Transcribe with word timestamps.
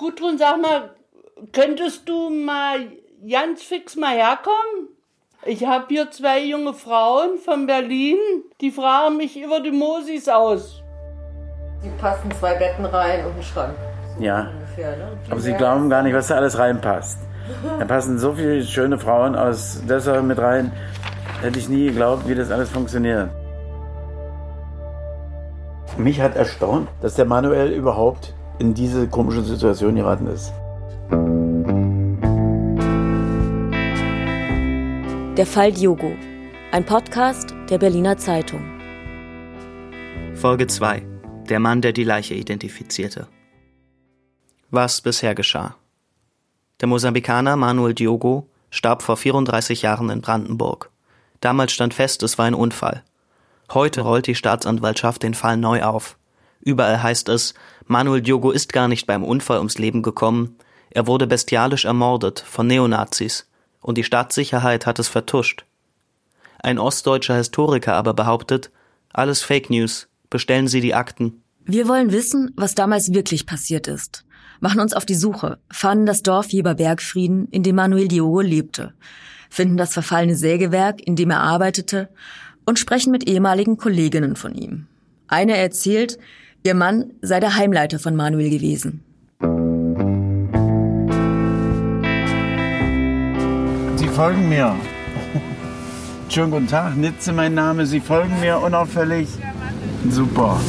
Gudrun, 0.00 0.38
sag 0.38 0.62
mal, 0.62 0.92
könntest 1.52 2.08
du 2.08 2.30
mal 2.30 2.86
ganz 3.30 3.62
fix 3.62 3.96
mal 3.96 4.16
herkommen? 4.16 4.88
Ich 5.44 5.66
habe 5.66 5.84
hier 5.88 6.10
zwei 6.10 6.42
junge 6.42 6.72
Frauen 6.72 7.36
von 7.36 7.66
Berlin, 7.66 8.16
die 8.62 8.70
fragen 8.70 9.18
mich 9.18 9.38
über 9.38 9.60
die 9.60 9.72
Mosis 9.72 10.26
aus. 10.26 10.82
Die 11.84 11.90
passen 12.00 12.30
zwei 12.30 12.54
Betten 12.54 12.86
rein 12.86 13.26
und 13.26 13.32
einen 13.32 13.42
Schrank. 13.42 13.74
So 14.16 14.24
ja. 14.24 14.48
Ungefähr, 14.54 14.96
ne? 14.96 15.18
Aber 15.28 15.40
sie 15.40 15.52
glauben 15.52 15.90
gar 15.90 16.02
nicht, 16.02 16.14
was 16.14 16.28
da 16.28 16.36
alles 16.36 16.58
reinpasst. 16.58 17.18
Da 17.78 17.84
passen 17.84 18.18
so 18.18 18.32
viele 18.32 18.62
schöne 18.62 18.98
Frauen 18.98 19.36
aus 19.36 19.82
Dessau 19.86 20.22
mit 20.22 20.38
rein. 20.38 20.72
Hätte 21.42 21.58
ich 21.58 21.68
nie 21.68 21.88
geglaubt, 21.88 22.26
wie 22.26 22.34
das 22.34 22.50
alles 22.50 22.70
funktioniert. 22.70 23.28
Mich 25.98 26.22
hat 26.22 26.36
erstaunt, 26.36 26.88
dass 27.02 27.16
der 27.16 27.26
Manuel 27.26 27.70
überhaupt 27.70 28.32
in 28.60 28.74
diese 28.74 29.08
komische 29.08 29.42
Situation 29.42 29.96
geraten 29.96 30.26
ist. 30.26 30.52
Der 35.36 35.46
Fall 35.46 35.72
Diogo. 35.72 36.12
Ein 36.70 36.84
Podcast 36.84 37.54
der 37.70 37.78
Berliner 37.78 38.18
Zeitung. 38.18 38.62
Folge 40.34 40.66
2. 40.66 41.02
Der 41.48 41.58
Mann, 41.58 41.80
der 41.80 41.92
die 41.92 42.04
Leiche 42.04 42.34
identifizierte. 42.34 43.26
Was 44.70 45.00
bisher 45.00 45.34
geschah. 45.34 45.76
Der 46.80 46.88
Mosambikaner 46.88 47.56
Manuel 47.56 47.94
Diogo 47.94 48.48
starb 48.70 49.02
vor 49.02 49.16
34 49.16 49.82
Jahren 49.82 50.10
in 50.10 50.20
Brandenburg. 50.20 50.90
Damals 51.40 51.72
stand 51.72 51.94
fest, 51.94 52.22
es 52.22 52.36
war 52.36 52.44
ein 52.44 52.54
Unfall. 52.54 53.02
Heute 53.72 54.02
rollt 54.02 54.26
die 54.26 54.34
Staatsanwaltschaft 54.34 55.22
den 55.22 55.34
Fall 55.34 55.56
neu 55.56 55.82
auf. 55.82 56.18
Überall 56.60 57.02
heißt 57.02 57.28
es, 57.28 57.54
Manuel 57.86 58.22
Diogo 58.22 58.50
ist 58.50 58.72
gar 58.72 58.88
nicht 58.88 59.06
beim 59.06 59.24
Unfall 59.24 59.58
ums 59.58 59.78
Leben 59.78 60.02
gekommen, 60.02 60.56
er 60.90 61.06
wurde 61.06 61.26
bestialisch 61.26 61.84
ermordet 61.84 62.40
von 62.40 62.66
Neonazis 62.66 63.48
und 63.80 63.96
die 63.96 64.04
Staatssicherheit 64.04 64.86
hat 64.86 64.98
es 64.98 65.08
vertuscht. 65.08 65.64
Ein 66.58 66.78
ostdeutscher 66.78 67.36
Historiker 67.36 67.94
aber 67.94 68.12
behauptet, 68.12 68.70
alles 69.12 69.42
Fake 69.42 69.70
News, 69.70 70.08
bestellen 70.28 70.68
Sie 70.68 70.80
die 70.80 70.94
Akten. 70.94 71.42
Wir 71.64 71.88
wollen 71.88 72.12
wissen, 72.12 72.52
was 72.56 72.74
damals 72.74 73.12
wirklich 73.14 73.46
passiert 73.46 73.86
ist 73.86 74.24
machen 74.60 74.80
uns 74.80 74.92
auf 74.92 75.06
die 75.06 75.14
Suche, 75.14 75.58
fanden 75.70 76.06
das 76.06 76.22
Dorf 76.22 76.50
Jeberbergfrieden, 76.50 77.48
in 77.50 77.62
dem 77.62 77.76
Manuel 77.76 78.08
Diogo 78.08 78.40
lebte, 78.40 78.92
finden 79.48 79.76
das 79.76 79.92
verfallene 79.92 80.36
Sägewerk, 80.36 81.00
in 81.00 81.16
dem 81.16 81.30
er 81.30 81.40
arbeitete, 81.40 82.10
und 82.66 82.78
sprechen 82.78 83.10
mit 83.10 83.28
ehemaligen 83.28 83.78
Kolleginnen 83.78 84.36
von 84.36 84.54
ihm. 84.54 84.86
Eine 85.26 85.56
erzählt, 85.56 86.18
ihr 86.62 86.74
Mann 86.74 87.12
sei 87.22 87.40
der 87.40 87.56
Heimleiter 87.56 87.98
von 87.98 88.16
Manuel 88.16 88.50
gewesen. 88.50 89.02
Sie 93.96 94.08
folgen 94.08 94.48
mir. 94.48 94.76
Schönen 96.28 96.50
guten 96.52 96.68
Tag, 96.68 96.96
Nitze 96.96 97.32
mein 97.32 97.54
Name. 97.54 97.86
Sie 97.86 98.00
folgen 98.00 98.38
mir 98.40 98.58
unauffällig. 98.58 99.28
Super. 100.08 100.60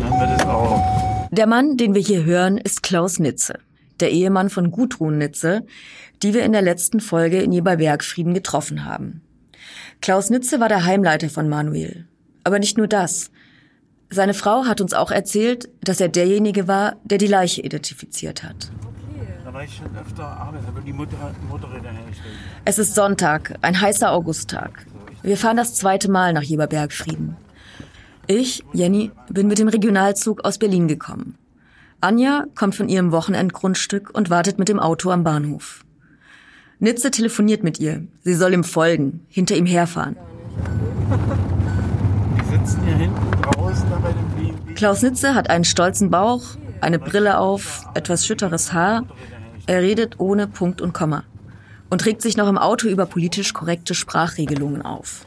Dann 0.00 0.10
haben 0.10 0.20
wir 0.20 0.36
das 0.36 0.46
auch. 0.46 1.28
Der 1.30 1.46
Mann, 1.46 1.76
den 1.76 1.94
wir 1.94 2.02
hier 2.02 2.24
hören, 2.24 2.58
ist 2.58 2.82
Klaus 2.82 3.18
Nitze, 3.18 3.58
der 4.00 4.10
Ehemann 4.10 4.50
von 4.50 4.70
Gudrun 4.70 5.18
Nitze, 5.18 5.64
die 6.22 6.34
wir 6.34 6.44
in 6.44 6.52
der 6.52 6.62
letzten 6.62 7.00
Folge 7.00 7.40
in 7.40 7.52
Jeberbergfrieden 7.52 8.34
getroffen 8.34 8.84
haben. 8.84 9.22
Klaus 10.00 10.30
Nitze 10.30 10.60
war 10.60 10.68
der 10.68 10.84
Heimleiter 10.84 11.28
von 11.28 11.48
Manuel. 11.48 12.06
Aber 12.42 12.58
nicht 12.58 12.78
nur 12.78 12.88
das. 12.88 13.30
Seine 14.12 14.34
Frau 14.34 14.64
hat 14.64 14.80
uns 14.80 14.92
auch 14.92 15.12
erzählt, 15.12 15.68
dass 15.82 16.00
er 16.00 16.08
derjenige 16.08 16.66
war, 16.66 16.96
der 17.04 17.18
die 17.18 17.28
Leiche 17.28 17.62
identifiziert 17.62 18.42
hat. 18.42 18.72
Es 22.64 22.78
ist 22.78 22.94
Sonntag, 22.96 23.56
ein 23.62 23.80
heißer 23.80 24.10
Augusttag. 24.10 24.84
Wir 25.22 25.36
fahren 25.36 25.56
das 25.56 25.74
zweite 25.74 26.10
Mal 26.10 26.32
nach 26.32 26.42
Jeberbergfrieden. 26.42 27.36
Ich, 28.26 28.64
Jenny, 28.72 29.12
bin 29.28 29.46
mit 29.46 29.58
dem 29.58 29.68
Regionalzug 29.68 30.44
aus 30.44 30.58
Berlin 30.58 30.88
gekommen. 30.88 31.36
Anja 32.00 32.46
kommt 32.56 32.74
von 32.74 32.88
ihrem 32.88 33.12
Wochenendgrundstück 33.12 34.10
und 34.12 34.30
wartet 34.30 34.58
mit 34.58 34.68
dem 34.68 34.80
Auto 34.80 35.10
am 35.10 35.22
Bahnhof. 35.22 35.84
Nitze 36.80 37.10
telefoniert 37.10 37.62
mit 37.62 37.78
ihr. 37.78 38.06
Sie 38.22 38.34
soll 38.34 38.54
ihm 38.54 38.64
folgen, 38.64 39.24
hinter 39.28 39.56
ihm 39.56 39.66
herfahren. 39.66 40.16
Die 42.38 42.56
sitzen 42.56 42.82
hier 42.84 42.96
hinten 42.96 43.30
B 43.30 43.59
Klaus 44.74 45.02
Nitze 45.02 45.34
hat 45.34 45.50
einen 45.50 45.64
stolzen 45.64 46.10
Bauch, 46.10 46.42
eine 46.80 46.98
Brille 46.98 47.38
auf, 47.38 47.84
etwas 47.94 48.26
schütteres 48.26 48.72
Haar. 48.72 49.04
Er 49.66 49.82
redet 49.82 50.18
ohne 50.18 50.46
Punkt 50.46 50.80
und 50.80 50.92
Komma 50.92 51.24
und 51.90 52.06
regt 52.06 52.22
sich 52.22 52.36
noch 52.36 52.48
im 52.48 52.58
Auto 52.58 52.88
über 52.88 53.06
politisch 53.06 53.52
korrekte 53.52 53.94
Sprachregelungen 53.94 54.82
auf. 54.82 55.24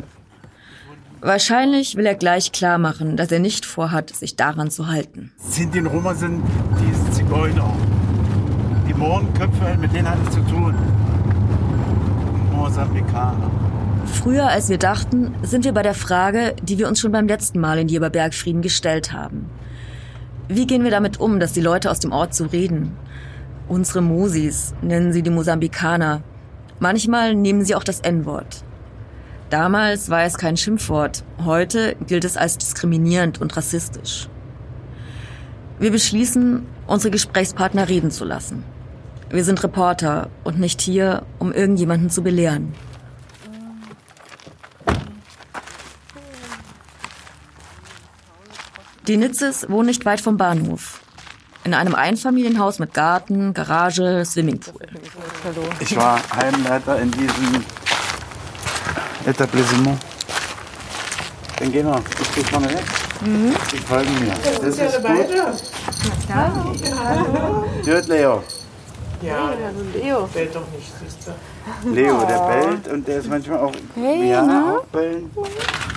Wahrscheinlich 1.22 1.96
will 1.96 2.06
er 2.06 2.16
gleich 2.16 2.52
klar 2.52 2.78
machen, 2.78 3.16
dass 3.16 3.32
er 3.32 3.40
nicht 3.40 3.66
vorhat, 3.66 4.10
sich 4.10 4.36
daran 4.36 4.70
zu 4.72 4.88
halten. 4.88 5.32
Sinti 5.38 5.80
und 5.80 5.88
Roma 5.88 6.14
sind 6.16 6.44
die 6.80 7.12
Zigeuner. 7.12 7.74
Die 8.88 8.94
Mohrenköpfe, 8.94 9.78
mit 9.80 9.94
denen 9.94 10.10
hatte 10.10 10.20
ich 10.24 10.30
zu 10.32 10.42
tun. 10.42 10.76
Mosambikaner. 12.52 13.63
Früher 14.06 14.48
als 14.48 14.70
wir 14.70 14.78
dachten, 14.78 15.34
sind 15.44 15.66
wir 15.66 15.74
bei 15.74 15.82
der 15.82 15.94
Frage, 15.94 16.56
die 16.62 16.78
wir 16.78 16.88
uns 16.88 17.00
schon 17.00 17.12
beim 17.12 17.28
letzten 17.28 17.60
Mal 17.60 17.80
in 17.80 17.88
Jeberbergfrieden 17.88 18.62
gestellt 18.62 19.14
haben. 19.14 19.50
Wie 20.48 20.68
gehen 20.68 20.84
wir 20.84 20.92
damit 20.92 21.20
um, 21.20 21.40
dass 21.40 21.54
die 21.54 21.62
Leute 21.62 21.90
aus 21.90 22.00
dem 22.00 22.12
Ort 22.12 22.34
so 22.34 22.46
reden? 22.46 22.98
Unsere 23.68 24.02
Mosis 24.02 24.74
nennen 24.82 25.14
sie 25.14 25.24
die 25.24 25.30
Mosambikaner. 25.30 26.22
Manchmal 26.80 27.34
nehmen 27.34 27.64
sie 27.64 27.76
auch 27.76 27.84
das 27.84 28.02
N-Wort. 28.02 28.64
Damals 29.50 30.10
war 30.10 30.24
es 30.24 30.38
kein 30.38 30.58
Schimpfwort, 30.58 31.24
heute 31.46 31.96
gilt 32.08 32.26
es 32.26 32.38
als 32.38 32.58
diskriminierend 32.58 33.40
und 33.40 33.56
rassistisch. 33.56 34.28
Wir 35.80 35.92
beschließen, 35.92 36.66
unsere 36.88 37.12
Gesprächspartner 37.12 37.88
reden 37.88 38.12
zu 38.12 38.26
lassen. 38.26 38.64
Wir 39.30 39.44
sind 39.44 39.64
Reporter 39.64 40.30
und 40.44 40.60
nicht 40.60 40.82
hier, 40.82 41.24
um 41.40 41.52
irgendjemanden 41.52 42.10
zu 42.10 42.22
belehren. 42.22 42.74
Die 49.08 49.18
Nitzes 49.18 49.70
wohnen 49.70 49.88
nicht 49.88 50.06
weit 50.06 50.22
vom 50.22 50.38
Bahnhof. 50.38 51.02
In 51.66 51.74
einem 51.74 51.94
Einfamilienhaus 51.94 52.80
mit 52.80 52.94
Garten, 52.94 53.54
Garage, 53.54 54.24
Swimmingpool. 54.24 54.82
Ich 55.82 55.96
war 55.98 56.22
Heimleiter 56.34 57.00
in 57.02 57.12
diesem 57.12 57.66
Etablissement. 59.26 60.00
Dann 61.60 61.72
gehen 61.72 61.86
wir. 61.86 62.02
Ich 62.22 62.36
gehe 62.36 62.44
vorne 62.46 62.70
weg. 62.70 62.84
Mhm. 63.22 63.54
Sie 63.72 63.78
folgen 63.78 64.20
mir. 64.20 64.34
Das 64.62 64.78
ist 64.78 65.02
gut. 65.02 65.30
Ja, 66.30 66.54
Hallo. 67.04 67.66
Hört 67.86 68.08
Leo. 68.08 68.44
Ja, 69.22 69.54
Leo. 69.94 70.30
Bellt 70.34 70.56
doch 70.56 70.68
nicht, 70.72 70.92
siehst 71.02 71.28
du. 71.28 71.90
Leo, 71.90 72.26
der 72.26 72.40
bellt 72.40 72.88
und 72.88 73.08
der 73.08 73.20
ist 73.20 73.30
manchmal 73.30 73.60
auch. 73.60 73.74
Hey, 73.96 74.30
ja, 74.30 74.42
ne? 74.42 74.78
auch 74.80 74.86
bellen. 74.88 75.30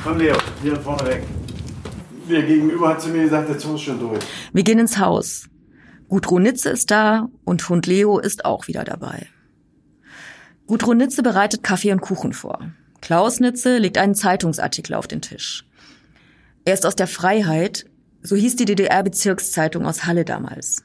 Komm, 0.04 0.18
Leo, 0.18 0.36
hier 0.62 0.76
vorne 0.76 1.06
weg. 1.06 1.22
Der 2.28 2.42
Gegenüber 2.42 2.88
hat 2.88 3.02
zu 3.02 3.08
mir 3.08 3.22
gesagt, 3.22 3.48
der 3.48 3.58
Zug 3.58 3.76
ist 3.76 3.82
schon 3.82 4.00
durch. 4.00 4.24
Wir 4.52 4.62
gehen 4.64 4.78
ins 4.78 4.98
Haus. 4.98 5.48
Gudrun 6.08 6.42
Nitze 6.42 6.70
ist 6.70 6.90
da 6.90 7.28
und 7.44 7.68
Hund 7.68 7.86
Leo 7.86 8.18
ist 8.18 8.44
auch 8.44 8.68
wieder 8.68 8.84
dabei. 8.84 9.26
Gudrun 10.66 10.96
Nitze 10.96 11.22
bereitet 11.22 11.62
Kaffee 11.62 11.92
und 11.92 12.00
Kuchen 12.00 12.32
vor. 12.32 12.72
Klaus 13.00 13.38
Nitze 13.38 13.78
legt 13.78 13.98
einen 13.98 14.14
Zeitungsartikel 14.14 14.94
auf 14.94 15.06
den 15.06 15.22
Tisch. 15.22 15.64
Er 16.64 16.74
ist 16.74 16.86
aus 16.86 16.96
der 16.96 17.06
Freiheit, 17.06 17.86
so 18.22 18.34
hieß 18.34 18.56
die 18.56 18.64
DDR-Bezirkszeitung 18.64 19.86
aus 19.86 20.06
Halle 20.06 20.24
damals. 20.24 20.84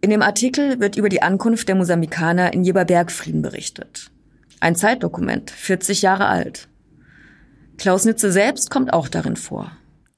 In 0.00 0.10
dem 0.10 0.22
Artikel 0.22 0.80
wird 0.80 0.96
über 0.96 1.08
die 1.08 1.22
Ankunft 1.22 1.68
der 1.68 1.76
Mosambikaner 1.76 2.52
in 2.52 2.64
Jeberbergfrieden 2.64 3.42
berichtet. 3.42 4.10
Ein 4.58 4.74
Zeitdokument, 4.74 5.50
40 5.50 6.02
Jahre 6.02 6.26
alt. 6.26 6.68
Klaus 7.78 8.04
Nitze 8.04 8.32
selbst 8.32 8.70
kommt 8.70 8.92
auch 8.92 9.08
darin 9.08 9.36
vor. 9.36 9.70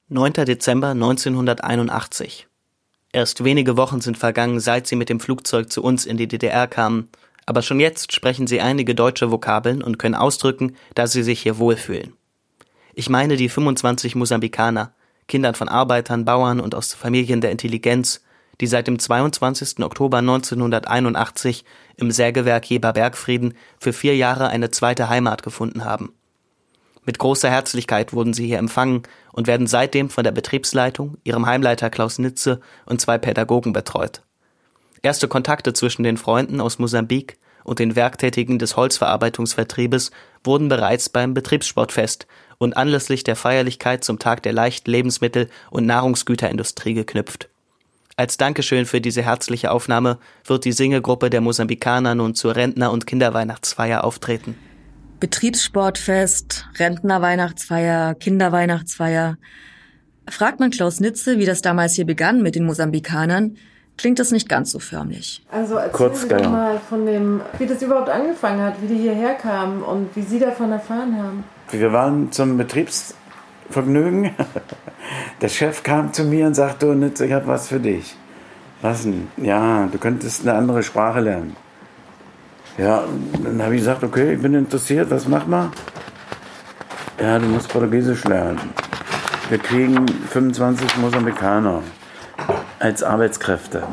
9. 0.09 0.33
Dezember 0.45 0.89
1981. 0.89 2.47
Erst 3.11 3.43
wenige 3.43 3.77
Wochen 3.77 4.01
sind 4.01 4.17
vergangen, 4.17 4.59
seit 4.59 4.87
sie 4.87 4.95
mit 4.95 5.09
dem 5.09 5.19
Flugzeug 5.19 5.71
zu 5.71 5.81
uns 5.81 6.05
in 6.05 6.17
die 6.17 6.27
DDR 6.27 6.67
kamen 6.67 7.09
aber 7.49 7.63
schon 7.63 7.79
jetzt 7.79 8.13
sprechen 8.13 8.45
sie 8.45 8.61
einige 8.61 8.93
deutsche 8.93 9.31
Vokabeln 9.31 9.81
und 9.81 9.97
können 9.97 10.13
ausdrücken, 10.13 10.75
dass 10.93 11.13
sie 11.13 11.23
sich 11.23 11.41
hier 11.41 11.57
wohlfühlen. 11.57 12.13
Ich 12.93 13.09
meine 13.09 13.37
die 13.37 13.49
25 13.49 14.13
Mosambikaner, 14.13 14.93
Kindern 15.27 15.55
von 15.55 15.67
Arbeitern, 15.67 16.25
Bauern 16.25 16.59
und 16.59 16.75
aus 16.75 16.93
Familien 16.93 17.41
der 17.41 17.49
Intelligenz, 17.49 18.21
die 18.61 18.67
seit 18.67 18.85
dem 18.85 18.99
22. 18.99 19.79
Oktober 19.83 20.19
1981 20.19 21.65
im 21.95 22.11
Sägewerk 22.11 22.69
Jeber 22.69 22.93
Bergfrieden 22.93 23.55
für 23.79 23.93
vier 23.93 24.15
Jahre 24.15 24.49
eine 24.49 24.69
zweite 24.69 25.09
Heimat 25.09 25.41
gefunden 25.41 25.85
haben. 25.85 26.13
Mit 27.09 27.17
großer 27.17 27.49
Herzlichkeit 27.49 28.13
wurden 28.13 28.35
sie 28.35 28.45
hier 28.45 28.59
empfangen 28.59 29.01
und 29.33 29.47
werden 29.47 29.65
seitdem 29.65 30.11
von 30.11 30.23
der 30.23 30.31
Betriebsleitung, 30.31 31.17
ihrem 31.23 31.47
Heimleiter 31.47 31.89
Klaus 31.89 32.19
Nitze 32.19 32.61
und 32.85 33.01
zwei 33.01 33.17
Pädagogen 33.17 33.73
betreut. 33.73 34.21
Erste 35.01 35.27
Kontakte 35.27 35.73
zwischen 35.73 36.03
den 36.03 36.17
Freunden 36.17 36.61
aus 36.61 36.77
Mosambik 36.77 37.39
und 37.63 37.79
den 37.79 37.95
Werktätigen 37.95 38.59
des 38.59 38.77
Holzverarbeitungsvertriebes 38.77 40.11
wurden 40.43 40.69
bereits 40.69 41.09
beim 41.09 41.33
Betriebssportfest 41.33 42.27
und 42.59 42.77
anlässlich 42.77 43.23
der 43.23 43.35
Feierlichkeit 43.35 44.03
zum 44.03 44.19
Tag 44.19 44.43
der 44.43 44.53
leichten 44.53 44.91
Lebensmittel- 44.91 45.49
und 45.71 45.87
Nahrungsgüterindustrie 45.87 46.93
geknüpft. 46.93 47.49
Als 48.17 48.37
Dankeschön 48.37 48.85
für 48.85 49.01
diese 49.01 49.23
herzliche 49.23 49.71
Aufnahme 49.71 50.19
wird 50.45 50.63
die 50.63 50.73
Singegruppe 50.73 51.31
der 51.31 51.41
Mosambikaner 51.41 52.13
nun 52.13 52.35
zur 52.35 52.55
Rentner- 52.55 52.91
und 52.91 53.07
Kinderweihnachtsfeier 53.07 54.03
auftreten. 54.03 54.55
Betriebssportfest, 55.19 56.67
Rentnerweihnachtsfeier, 56.77 58.15
Kinderweihnachtsfeier. 58.15 59.37
Fragt 60.29 60.59
man 60.59 60.69
Klaus 60.69 60.99
Nitze, 60.99 61.39
wie 61.39 61.45
das 61.45 61.61
damals 61.61 61.93
hier 61.93 62.05
begann 62.05 62.41
mit 62.41 62.55
den 62.55 62.65
Mosambikanern, 62.65 63.57
klingt 63.97 64.19
das 64.19 64.31
nicht 64.31 64.47
ganz 64.47 64.71
so 64.71 64.79
förmlich. 64.79 65.43
Also 65.51 65.75
erzählen 65.75 65.91
Kurz, 65.91 66.21
Sie 66.21 66.27
doch 66.29 66.37
genau. 66.37 66.49
mal 66.49 66.79
von 66.79 67.05
dem, 67.05 67.41
wie 67.57 67.65
das 67.65 67.81
überhaupt 67.81 68.09
angefangen 68.09 68.61
hat, 68.61 68.81
wie 68.81 68.87
die 68.87 69.01
hierher 69.01 69.33
kamen 69.33 69.83
und 69.83 70.15
wie 70.15 70.21
Sie 70.21 70.39
davon 70.39 70.71
erfahren 70.71 71.17
haben. 71.17 71.43
Wir 71.71 71.91
waren 71.91 72.31
zum 72.31 72.57
Betriebsvergnügen. 72.57 74.31
Der 75.41 75.49
Chef 75.49 75.83
kam 75.83 76.13
zu 76.13 76.23
mir 76.23 76.47
und 76.47 76.53
sagte, 76.53 76.85
du 76.85 76.93
Nitze, 76.93 77.25
ich 77.25 77.33
habe 77.33 77.47
was 77.47 77.67
für 77.67 77.79
dich. 77.79 78.15
Was 78.81 79.03
denn? 79.03 79.27
Ja, 79.37 79.87
du 79.91 79.97
könntest 79.97 80.47
eine 80.47 80.57
andere 80.57 80.83
Sprache 80.83 81.19
lernen. 81.19 81.55
Ja, 82.79 83.03
dann 83.43 83.61
habe 83.61 83.75
ich 83.75 83.81
gesagt, 83.81 84.05
okay, 84.05 84.35
ich 84.35 84.41
bin 84.41 84.53
interessiert, 84.53 85.11
was 85.11 85.27
mach 85.27 85.45
mal? 85.45 85.69
Ja, 87.19 87.37
du 87.37 87.45
musst 87.47 87.67
Portugiesisch 87.67 88.23
lernen. 88.23 88.57
Wir 89.49 89.57
kriegen 89.57 90.07
25 90.07 90.95
Mosambikaner 90.95 91.83
als 92.79 93.03
Arbeitskräfte. 93.03 93.83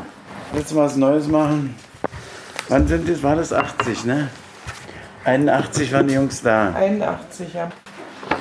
Willst 0.53 0.71
du 0.71 0.77
was 0.77 0.95
Neues 0.95 1.27
machen? 1.27 1.75
Wann 2.69 2.87
sind 2.87 3.09
das? 3.09 3.21
War 3.23 3.35
das 3.35 3.51
80, 3.51 4.05
ne? 4.05 4.29
81 5.25 5.91
waren 5.91 6.07
die 6.07 6.13
Jungs 6.13 6.41
da. 6.41 6.73
81, 6.73 7.53
ja. 7.55 7.67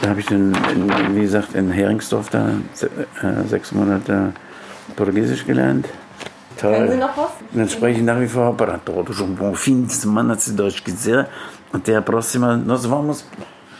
Da 0.00 0.10
habe 0.10 0.20
ich 0.20 0.26
dann, 0.26 0.56
in, 0.72 1.16
wie 1.16 1.22
gesagt, 1.22 1.56
in 1.56 1.72
Heringsdorf 1.72 2.30
da 2.30 2.50
äh, 3.22 3.48
sechs 3.48 3.72
Monate 3.72 4.32
Portugiesisch 4.94 5.44
gelernt. 5.44 5.88
Toll. 6.58 6.72
Können 6.72 6.90
Sie 6.90 6.96
noch 6.96 7.16
was? 7.16 7.30
dann 7.52 7.68
spreche 7.68 8.00
ich 8.00 8.04
nach 8.04 8.18
wie 8.18 8.28
vor 8.28 8.56
para 8.56 8.78
todos 8.78 9.20
um 9.20 9.34
bom 9.34 9.54
fim 9.54 9.86
de 9.86 9.92
semana, 9.92 10.36
se 10.38 10.52
Deus 10.52 10.80
quiser. 10.80 11.28
Até 11.72 11.96
a 11.96 12.02
próxima. 12.02 12.56
Nós 12.56 12.86
vamos 12.86 13.24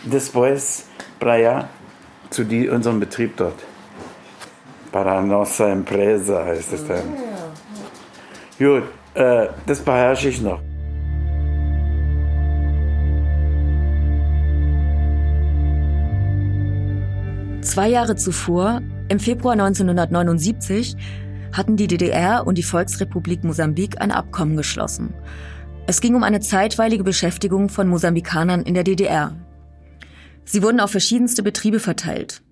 depois 0.05 0.87
para 1.19 1.33
allá 1.35 1.69
zu 2.31 2.45
die, 2.45 2.69
unserem 2.69 3.01
Betrieb 3.01 3.37
dort. 3.37 3.57
Para 4.93 5.21
nossa 5.23 5.69
empresa 5.69 6.45
heißt 6.45 6.73
es 6.73 6.87
dann. 6.87 7.15
Ja. 8.59 8.79
Gut, 8.79 8.85
äh, 9.15 9.49
das 9.67 9.81
beherrsche 9.81 10.29
ich 10.29 10.41
noch. 10.41 10.61
Zwei 17.63 17.89
Jahre 17.89 18.17
zuvor, 18.17 18.81
im 19.09 19.19
Februar 19.19 19.55
1979, 19.55 20.97
hatten 21.57 21.77
die 21.77 21.87
DDR 21.87 22.47
und 22.47 22.59
die 22.59 22.63
Volksrepublik 22.63 23.45
Mosambik 23.45 24.01
ein 24.01 24.13
Abkommen 24.13 24.57
geschlossen. 24.57 25.15
Es 25.87 26.01
ging 26.01 26.15
um 26.15 26.23
eine 26.23 26.41
zeitweilige 26.41 27.05
Beschäftigung 27.05 27.69
von 27.69 27.89
Mosambikanern 27.89 28.63
in 28.63 28.75
der 28.75 28.85
DDR. 28.85 29.37
Sie 30.45 30.63
wurden 30.63 30.81
auf 30.81 30.91
verschiedenste 30.91 31.43
Betriebe 31.43 31.81
verteilt. 31.81 32.43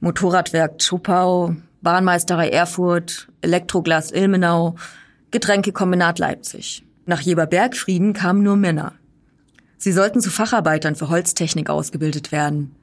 Motorradwerk 0.00 0.78
Tschopau, 0.78 1.56
Bahnmeisterei 1.80 2.48
Erfurt, 2.50 3.28
Elektroglas 3.40 4.10
Ilmenau, 4.10 4.76
Getränkekombinat 5.30 6.18
Leipzig. 6.18 6.84
Nach 7.06 7.20
Jeber 7.20 7.46
Bergfrieden 7.46 8.12
kamen 8.12 8.42
nur 8.42 8.56
Männer. 8.56 8.92
Sie 9.78 9.92
sollten 9.92 10.20
zu 10.20 10.30
Facharbeitern 10.30 10.94
für 10.94 11.08
Holztechnik 11.08 11.68
ausgebildet 11.68 12.30
werden. 12.30 12.76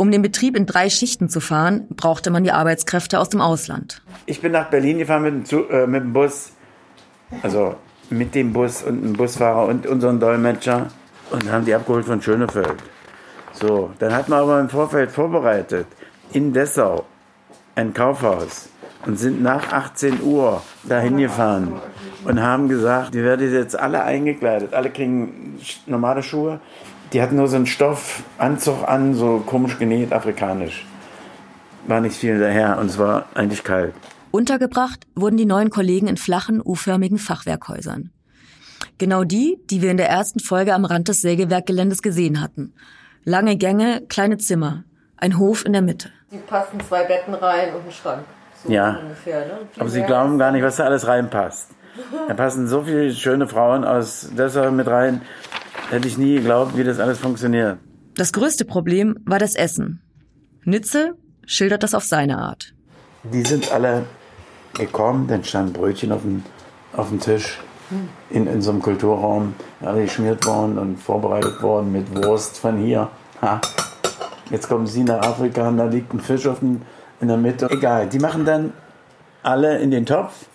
Um 0.00 0.12
den 0.12 0.22
Betrieb 0.22 0.56
in 0.56 0.64
drei 0.64 0.90
Schichten 0.90 1.28
zu 1.28 1.40
fahren, 1.40 1.88
brauchte 1.90 2.30
man 2.30 2.44
die 2.44 2.52
Arbeitskräfte 2.52 3.18
aus 3.18 3.30
dem 3.30 3.40
Ausland. 3.40 4.00
Ich 4.26 4.40
bin 4.40 4.52
nach 4.52 4.70
Berlin 4.70 4.98
gefahren 4.98 5.24
mit 5.24 5.34
dem, 5.34 5.44
Zug, 5.44 5.70
äh, 5.72 5.88
mit 5.88 6.04
dem 6.04 6.12
Bus, 6.12 6.52
also 7.42 7.74
mit 8.08 8.32
dem 8.36 8.52
Bus 8.52 8.84
und 8.84 9.02
dem 9.02 9.12
Busfahrer 9.14 9.66
und 9.66 9.88
unseren 9.88 10.20
Dolmetscher 10.20 10.86
und 11.32 11.50
haben 11.50 11.64
die 11.64 11.74
abgeholt 11.74 12.06
von 12.06 12.22
Schönefeld. 12.22 12.76
So, 13.54 13.90
dann 13.98 14.14
hat 14.14 14.28
man 14.28 14.38
aber 14.38 14.60
im 14.60 14.68
Vorfeld 14.68 15.10
vorbereitet, 15.10 15.88
in 16.32 16.52
Dessau, 16.52 17.04
ein 17.74 17.92
Kaufhaus 17.92 18.68
und 19.04 19.18
sind 19.18 19.42
nach 19.42 19.72
18 19.72 20.22
Uhr 20.22 20.62
dahin 20.84 21.16
gefahren 21.16 21.72
und 22.24 22.40
haben 22.40 22.68
gesagt, 22.68 23.14
die 23.14 23.22
werden 23.24 23.52
jetzt 23.52 23.76
alle 23.76 24.04
eingekleidet, 24.04 24.74
alle 24.74 24.90
kriegen 24.90 25.58
normale 25.86 26.22
Schuhe 26.22 26.60
die 27.12 27.22
hatten 27.22 27.36
nur 27.36 27.48
so 27.48 27.56
einen 27.56 27.66
Stoffanzug 27.66 28.86
an, 28.86 29.14
so 29.14 29.42
komisch 29.44 29.78
genäht, 29.78 30.12
afrikanisch. 30.12 30.86
War 31.86 32.00
nicht 32.00 32.16
viel 32.16 32.38
daher 32.38 32.78
und 32.78 32.86
es 32.86 32.98
war 32.98 33.26
eigentlich 33.34 33.64
kalt. 33.64 33.94
Untergebracht 34.30 35.06
wurden 35.14 35.36
die 35.36 35.46
neuen 35.46 35.70
Kollegen 35.70 36.06
in 36.06 36.18
flachen, 36.18 36.60
U-förmigen 36.62 37.18
Fachwerkhäusern. 37.18 38.10
Genau 38.98 39.24
die, 39.24 39.58
die 39.70 39.80
wir 39.80 39.90
in 39.90 39.96
der 39.96 40.08
ersten 40.08 40.40
Folge 40.40 40.74
am 40.74 40.84
Rand 40.84 41.08
des 41.08 41.22
Sägewerkgeländes 41.22 42.02
gesehen 42.02 42.40
hatten. 42.40 42.74
Lange 43.24 43.56
Gänge, 43.56 44.02
kleine 44.08 44.38
Zimmer, 44.38 44.84
ein 45.16 45.38
Hof 45.38 45.64
in 45.64 45.72
der 45.72 45.82
Mitte. 45.82 46.10
Die 46.30 46.38
passen 46.38 46.80
zwei 46.86 47.04
Betten 47.04 47.34
rein 47.34 47.74
und 47.74 47.86
ein 47.86 47.92
Schrank. 47.92 48.24
So 48.62 48.72
ja, 48.72 48.98
ungefähr, 49.02 49.46
ne? 49.46 49.58
aber 49.78 49.88
Sie 49.88 50.02
glauben 50.02 50.38
gar 50.38 50.50
nicht, 50.50 50.62
was 50.62 50.76
da 50.76 50.84
alles 50.84 51.06
reinpasst. 51.06 51.70
Da 52.28 52.34
passen 52.34 52.68
so 52.68 52.82
viele 52.82 53.12
schöne 53.12 53.48
Frauen 53.48 53.84
aus 53.84 54.30
Dessau 54.36 54.70
mit 54.70 54.86
rein. 54.86 55.22
Hätte 55.90 56.06
ich 56.06 56.18
nie 56.18 56.34
geglaubt, 56.34 56.76
wie 56.76 56.84
das 56.84 57.00
alles 57.00 57.18
funktioniert. 57.18 57.78
Das 58.14 58.32
größte 58.32 58.64
Problem 58.66 59.18
war 59.24 59.38
das 59.38 59.54
Essen. 59.54 60.00
Nitze 60.64 61.14
schildert 61.46 61.82
das 61.82 61.94
auf 61.94 62.04
seine 62.04 62.38
Art. 62.38 62.74
Die 63.22 63.42
sind 63.42 63.72
alle 63.72 64.04
gekommen, 64.74 65.26
dann 65.28 65.44
stand 65.44 65.72
Brötchen 65.72 66.12
auf 66.12 66.22
dem, 66.22 66.42
auf 66.92 67.08
dem 67.08 67.20
Tisch 67.20 67.58
in, 68.28 68.46
in 68.46 68.60
so 68.60 68.70
einem 68.70 68.82
Kulturraum, 68.82 69.54
alle 69.80 70.02
geschmiert 70.02 70.44
worden 70.46 70.78
und 70.78 70.96
vorbereitet 70.98 71.62
worden 71.62 71.90
mit 71.90 72.14
Wurst 72.14 72.58
von 72.58 72.76
hier. 72.76 73.08
Ha. 73.40 73.60
Jetzt 74.50 74.68
kommen 74.68 74.86
sie 74.86 75.04
nach 75.04 75.22
Afrika 75.22 75.68
und 75.68 75.78
da 75.78 75.84
liegt 75.86 76.12
ein 76.12 76.20
Fisch 76.20 76.46
auf 76.46 76.58
dem, 76.58 76.82
in 77.20 77.28
der 77.28 77.38
Mitte. 77.38 77.70
Egal, 77.70 78.08
die 78.08 78.18
machen 78.18 78.44
dann 78.44 78.72
alle 79.42 79.78
in 79.78 79.90
den 79.90 80.04
Topf, 80.04 80.46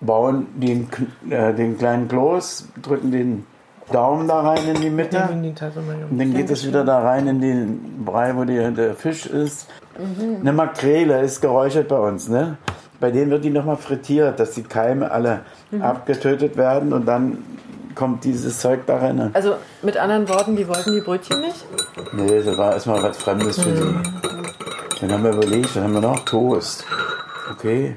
bauen 0.00 0.48
den, 0.54 0.88
äh, 1.30 1.54
den 1.54 1.78
kleinen 1.78 2.08
Kloß, 2.08 2.68
drücken 2.82 3.10
den 3.10 3.46
Daumen 3.92 4.28
da 4.28 4.40
rein 4.40 4.68
in 4.68 4.80
die 4.80 4.90
Mitte. 4.90 5.28
Und 5.30 6.18
dann 6.18 6.34
geht 6.34 6.50
es 6.50 6.66
wieder 6.66 6.84
da 6.84 7.00
rein 7.00 7.26
in 7.26 7.40
den 7.40 8.04
Brei, 8.04 8.34
wo 8.36 8.44
die, 8.44 8.56
der 8.74 8.94
Fisch 8.94 9.26
ist. 9.26 9.68
Mhm. 9.98 10.40
Eine 10.40 10.52
Makrele 10.52 11.20
ist 11.20 11.40
geräuchert 11.40 11.88
bei 11.88 11.98
uns, 11.98 12.28
ne? 12.28 12.58
Bei 13.00 13.10
denen 13.10 13.30
wird 13.30 13.44
die 13.44 13.50
nochmal 13.50 13.76
frittiert, 13.76 14.40
dass 14.40 14.52
die 14.52 14.62
Keime 14.62 15.10
alle 15.10 15.40
mhm. 15.70 15.82
abgetötet 15.82 16.56
werden 16.56 16.92
und 16.92 17.06
dann 17.06 17.38
kommt 17.94 18.24
dieses 18.24 18.60
Zeug 18.60 18.86
da 18.86 18.98
rein. 18.98 19.30
Also 19.32 19.54
mit 19.82 19.96
anderen 19.96 20.28
Worten, 20.28 20.56
die 20.56 20.68
wollten 20.68 20.92
die 20.92 21.00
Brötchen 21.00 21.40
nicht? 21.40 21.64
Nee, 22.12 22.42
das 22.42 22.56
war 22.56 22.72
erstmal 22.72 23.02
was 23.02 23.16
Fremdes 23.16 23.60
für 23.60 23.70
mhm. 23.70 24.02
die. 24.02 25.00
Dann 25.00 25.12
haben 25.12 25.24
wir 25.24 25.32
überlegt, 25.32 25.74
dann 25.76 25.84
haben 25.84 25.94
wir 25.94 26.00
noch 26.00 26.24
Toast. 26.24 26.84
Okay. 27.52 27.96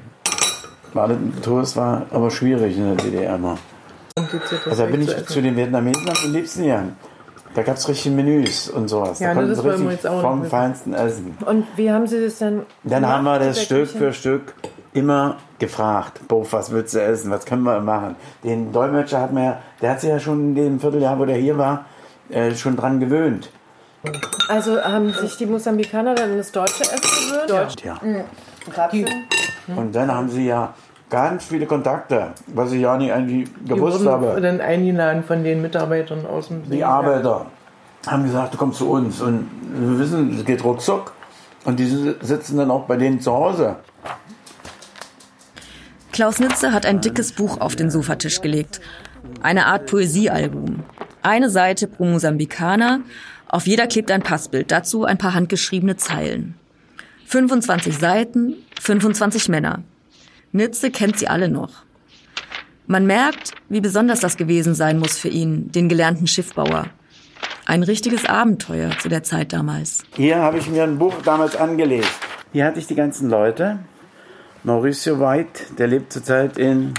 Toast 1.42 1.76
war 1.76 2.06
aber 2.10 2.30
schwierig 2.30 2.76
in 2.76 2.96
der 2.96 3.04
DDR 3.04 3.36
immer. 3.36 3.58
Also 4.16 4.84
da 4.84 4.90
bin 4.90 5.02
ich 5.02 5.26
zu 5.26 5.42
den 5.42 5.56
Vietnamesen 5.56 6.08
am 6.08 6.32
liebsten 6.32 6.62
gegangen. 6.62 6.96
Da 7.54 7.62
gab 7.62 7.76
es 7.76 7.86
richtige 7.88 8.14
Menüs 8.14 8.68
und 8.68 8.88
sowas. 8.88 9.20
Ja, 9.20 9.28
da 9.28 9.34
konnten 9.34 9.54
sie 9.54 9.68
richtig 9.68 9.90
jetzt 9.90 10.06
auch 10.06 10.22
vom 10.22 10.44
Feinsten 10.44 10.94
essen. 10.94 11.36
Und 11.44 11.66
wie 11.76 11.90
haben 11.90 12.06
Sie 12.06 12.24
das 12.24 12.38
dann 12.38 12.62
Dann 12.82 13.06
haben 13.06 13.24
wir 13.24 13.38
das 13.38 13.62
Stück 13.62 13.88
für 13.88 14.12
Stück 14.12 14.54
immer 14.94 15.36
gefragt, 15.58 16.26
Bof, 16.28 16.52
was 16.52 16.70
willst 16.70 16.94
du 16.94 17.02
essen, 17.02 17.30
was 17.30 17.44
können 17.44 17.62
wir 17.62 17.80
machen? 17.80 18.16
Den 18.42 18.72
Dolmetscher 18.72 19.20
hat 19.20 19.32
mir, 19.32 19.58
der 19.80 19.90
hat 19.90 20.00
sich 20.00 20.10
ja 20.10 20.18
schon 20.18 20.50
in 20.50 20.54
dem 20.54 20.80
Vierteljahr, 20.80 21.18
wo 21.18 21.24
der 21.24 21.36
hier 21.36 21.56
war, 21.58 21.86
äh, 22.30 22.54
schon 22.54 22.76
dran 22.76 23.00
gewöhnt. 23.00 23.50
Also 24.48 24.80
haben 24.82 25.12
sich 25.12 25.36
die 25.36 25.46
Mosambikaner 25.46 26.14
dann 26.14 26.32
in 26.32 26.38
das 26.38 26.52
deutsche 26.52 26.82
Essen 26.82 27.00
gewöhnt? 27.00 27.50
Deutsch, 27.50 27.84
ja. 27.84 27.98
Mhm. 28.02 29.78
Und 29.78 29.94
dann 29.94 30.12
haben 30.12 30.28
sie 30.28 30.46
ja 30.46 30.74
ganz 31.12 31.44
viele 31.44 31.66
Kontakte, 31.66 32.28
was 32.46 32.72
ich 32.72 32.80
ja 32.80 32.96
nicht 32.96 33.12
eigentlich 33.12 33.48
gewusst 33.66 34.00
die 34.00 34.06
wurden 34.06 34.08
habe. 34.08 34.40
dann 34.40 34.60
eingeladen 34.60 35.22
von 35.22 35.44
den 35.44 35.60
Mitarbeitern 35.60 36.24
aus 36.26 36.48
dem 36.48 36.68
Die 36.68 36.82
Arbeiter 36.82 37.46
haben 38.06 38.24
gesagt, 38.24 38.54
du 38.54 38.58
kommst 38.58 38.78
zu 38.78 38.90
uns 38.90 39.20
und 39.20 39.46
wir 39.74 39.98
wissen, 39.98 40.36
es 40.36 40.44
geht 40.44 40.64
ruckzuck 40.64 41.12
und 41.64 41.78
die 41.78 41.86
sitzen 41.86 42.56
dann 42.56 42.70
auch 42.70 42.86
bei 42.86 42.96
denen 42.96 43.20
zu 43.20 43.30
Hause. 43.30 43.76
Klaus 46.12 46.40
Nitze 46.40 46.72
hat 46.72 46.86
ein 46.86 47.00
dickes 47.00 47.32
Buch 47.32 47.60
auf 47.60 47.76
den 47.76 47.90
Sofatisch 47.90 48.40
gelegt. 48.40 48.80
Eine 49.42 49.66
Art 49.66 49.86
Poesiealbum. 49.86 50.80
Eine 51.22 51.50
Seite 51.50 51.88
pro 51.88 52.04
Mosambikaner. 52.04 53.00
Auf 53.48 53.66
jeder 53.66 53.86
klebt 53.86 54.10
ein 54.10 54.22
Passbild. 54.22 54.72
Dazu 54.72 55.04
ein 55.04 55.18
paar 55.18 55.34
handgeschriebene 55.34 55.96
Zeilen. 55.96 56.54
25 57.26 57.98
Seiten, 57.98 58.54
25 58.80 59.48
Männer. 59.48 59.82
Nitze 60.52 60.90
kennt 60.90 61.18
sie 61.18 61.28
alle 61.28 61.48
noch. 61.48 61.84
Man 62.86 63.06
merkt, 63.06 63.52
wie 63.70 63.80
besonders 63.80 64.20
das 64.20 64.36
gewesen 64.36 64.74
sein 64.74 64.98
muss 64.98 65.18
für 65.18 65.28
ihn, 65.28 65.72
den 65.72 65.88
gelernten 65.88 66.26
Schiffbauer. 66.26 66.86
Ein 67.64 67.82
richtiges 67.82 68.26
Abenteuer 68.26 68.90
zu 68.98 69.08
der 69.08 69.22
Zeit 69.22 69.54
damals. 69.54 70.04
Hier 70.14 70.36
habe 70.36 70.58
ich 70.58 70.68
mir 70.68 70.82
ein 70.82 70.98
Buch 70.98 71.14
damals 71.24 71.56
angelegt. 71.56 72.10
Hier 72.52 72.66
hatte 72.66 72.78
ich 72.78 72.86
die 72.86 72.94
ganzen 72.94 73.30
Leute. 73.30 73.78
Mauricio 74.62 75.18
White, 75.18 75.74
der 75.78 75.86
lebt 75.86 76.12
zurzeit 76.12 76.58
in 76.58 76.92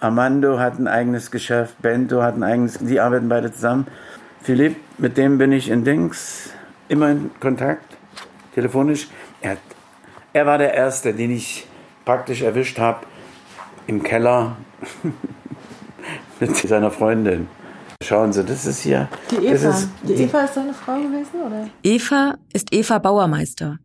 Armando, 0.00 0.58
hat 0.58 0.78
ein 0.78 0.86
eigenes 0.86 1.30
Geschäft. 1.30 1.80
Bento 1.80 2.22
hat 2.22 2.36
ein 2.36 2.42
eigenes, 2.42 2.78
die 2.78 3.00
arbeiten 3.00 3.28
beide 3.28 3.52
zusammen. 3.52 3.86
Philipp, 4.42 4.76
mit 4.98 5.16
dem 5.16 5.38
bin 5.38 5.52
ich 5.52 5.70
in 5.70 5.84
Dings 5.84 6.50
immer 6.88 7.10
in 7.10 7.30
Kontakt, 7.40 7.96
telefonisch. 8.54 9.08
Er, 9.40 9.56
er 10.34 10.44
war 10.44 10.58
der 10.58 10.74
Erste, 10.74 11.14
den 11.14 11.30
ich 11.30 11.66
praktisch 12.04 12.42
erwischt 12.42 12.78
habe 12.78 13.06
im 13.86 14.02
Keller 14.02 14.56
mit 16.40 16.56
seiner 16.56 16.90
Freundin. 16.90 17.48
Schauen 18.02 18.32
Sie, 18.32 18.44
das 18.44 18.66
ist 18.66 18.80
hier. 18.80 19.08
Die 19.30 19.46
Eva. 19.46 19.52
Das 19.52 19.80
ist, 19.80 19.88
die 20.02 20.12
Eva 20.14 20.40
ist 20.42 20.54
seine 20.54 20.74
Frau 20.74 20.96
gewesen, 20.96 21.40
oder? 21.46 21.68
Eva 21.82 22.34
ist 22.52 22.72
Eva 22.72 22.98
Bauermeister. 22.98 23.78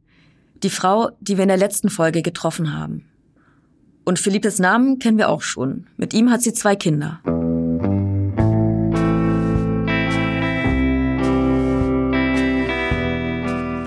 Die 0.61 0.69
Frau, 0.69 1.11
die 1.21 1.37
wir 1.37 1.43
in 1.43 1.49
der 1.49 1.57
letzten 1.57 1.89
Folge 1.89 2.21
getroffen 2.21 2.77
haben. 2.77 3.05
Und 4.03 4.19
Philippes 4.19 4.59
Namen 4.59 4.99
kennen 4.99 5.17
wir 5.17 5.29
auch 5.29 5.41
schon. 5.41 5.87
Mit 5.95 6.13
ihm 6.13 6.31
hat 6.31 6.41
sie 6.41 6.53
zwei 6.53 6.75
Kinder. 6.75 7.21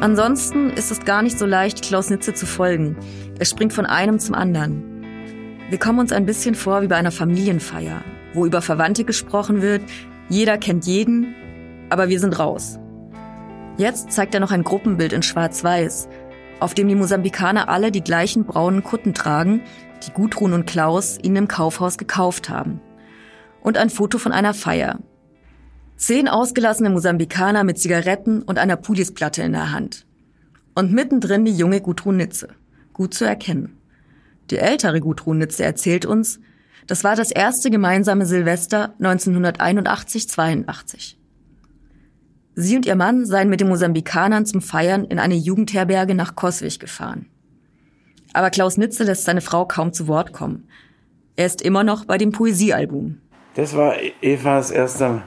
Ansonsten 0.02 0.70
ist 0.70 0.90
es 0.90 1.04
gar 1.04 1.22
nicht 1.22 1.38
so 1.38 1.46
leicht, 1.46 1.80
Klaus 1.80 2.10
Nitze 2.10 2.34
zu 2.34 2.44
folgen. 2.44 2.96
Er 3.38 3.44
springt 3.44 3.72
von 3.72 3.86
einem 3.86 4.18
zum 4.18 4.34
anderen. 4.34 5.04
Wir 5.70 5.78
kommen 5.78 6.00
uns 6.00 6.10
ein 6.10 6.26
bisschen 6.26 6.56
vor 6.56 6.82
wie 6.82 6.88
bei 6.88 6.96
einer 6.96 7.12
Familienfeier, 7.12 8.02
wo 8.34 8.44
über 8.44 8.62
Verwandte 8.62 9.04
gesprochen 9.04 9.62
wird, 9.62 9.82
jeder 10.28 10.58
kennt 10.58 10.86
jeden, 10.86 11.36
aber 11.88 12.08
wir 12.08 12.18
sind 12.18 12.36
raus. 12.36 12.80
Jetzt 13.76 14.10
zeigt 14.10 14.34
er 14.34 14.40
noch 14.40 14.50
ein 14.50 14.64
Gruppenbild 14.64 15.12
in 15.12 15.22
Schwarz-Weiß, 15.22 16.08
auf 16.58 16.74
dem 16.74 16.88
die 16.88 16.96
Mosambikaner 16.96 17.68
alle 17.68 17.92
die 17.92 18.02
gleichen 18.02 18.44
braunen 18.44 18.82
Kutten 18.82 19.14
tragen, 19.14 19.62
die 20.04 20.10
Gudrun 20.10 20.52
und 20.52 20.66
Klaus 20.66 21.16
ihnen 21.22 21.36
im 21.36 21.48
Kaufhaus 21.48 21.96
gekauft 21.96 22.48
haben. 22.48 22.80
Und 23.60 23.78
ein 23.78 23.88
Foto 23.88 24.18
von 24.18 24.32
einer 24.32 24.52
Feier. 24.52 24.98
Zehn 26.02 26.26
ausgelassene 26.26 26.90
Mosambikaner 26.90 27.62
mit 27.62 27.78
Zigaretten 27.78 28.42
und 28.42 28.58
einer 28.58 28.74
Pulisplatte 28.74 29.44
in 29.44 29.52
der 29.52 29.70
Hand. 29.70 30.04
Und 30.74 30.92
mittendrin 30.92 31.44
die 31.44 31.56
junge 31.56 31.80
Gudrun 31.80 32.16
Nitze. 32.16 32.48
Gut 32.92 33.14
zu 33.14 33.24
erkennen. 33.24 33.78
Die 34.50 34.58
ältere 34.58 35.00
Gudrun 35.00 35.38
Nitze 35.38 35.62
erzählt 35.62 36.04
uns, 36.04 36.40
das 36.88 37.04
war 37.04 37.14
das 37.14 37.30
erste 37.30 37.70
gemeinsame 37.70 38.26
Silvester 38.26 38.96
1981-82. 38.98 41.14
Sie 42.56 42.74
und 42.74 42.84
ihr 42.84 42.96
Mann 42.96 43.24
seien 43.24 43.48
mit 43.48 43.60
den 43.60 43.68
Mosambikanern 43.68 44.44
zum 44.44 44.60
Feiern 44.60 45.04
in 45.04 45.20
eine 45.20 45.36
Jugendherberge 45.36 46.16
nach 46.16 46.34
Coswig 46.34 46.80
gefahren. 46.80 47.26
Aber 48.32 48.50
Klaus 48.50 48.76
Nitze 48.76 49.04
lässt 49.04 49.24
seine 49.24 49.40
Frau 49.40 49.66
kaum 49.66 49.92
zu 49.92 50.08
Wort 50.08 50.32
kommen. 50.32 50.66
Er 51.36 51.46
ist 51.46 51.62
immer 51.62 51.84
noch 51.84 52.06
bei 52.06 52.18
dem 52.18 52.32
Poesiealbum. 52.32 53.18
Das 53.54 53.76
war 53.76 53.94
Evas 54.20 54.72
erster 54.72 55.22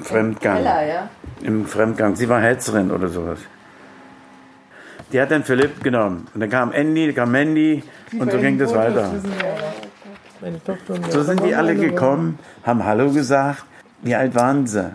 Fremdgang. 0.00 0.58
Ella, 0.58 0.86
ja. 0.86 1.10
Im 1.42 1.66
Fremdgang. 1.66 2.16
Sie 2.16 2.28
war 2.28 2.40
Hetzerin 2.40 2.90
oder 2.90 3.08
sowas. 3.08 3.38
Die 5.12 5.20
hat 5.20 5.30
dann 5.30 5.44
Philipp 5.44 5.82
genommen. 5.82 6.26
Und 6.34 6.40
dann 6.40 6.48
kam 6.48 6.72
Andy, 6.72 7.06
dann 7.06 7.14
kam 7.14 7.32
Mandy 7.32 7.82
und 8.18 8.32
so 8.32 8.38
ging 8.38 8.58
das 8.58 8.74
weiter. 8.74 9.12
Meine 10.40 10.62
Tochter 10.64 10.94
und 10.94 11.12
So 11.12 11.22
sind 11.22 11.44
die 11.44 11.54
alle 11.54 11.76
gekommen, 11.76 12.38
haben 12.64 12.84
Hallo 12.84 13.10
gesagt. 13.12 13.64
Wie 14.02 14.14
alt 14.14 14.34
waren 14.34 14.66
sie? 14.66 14.90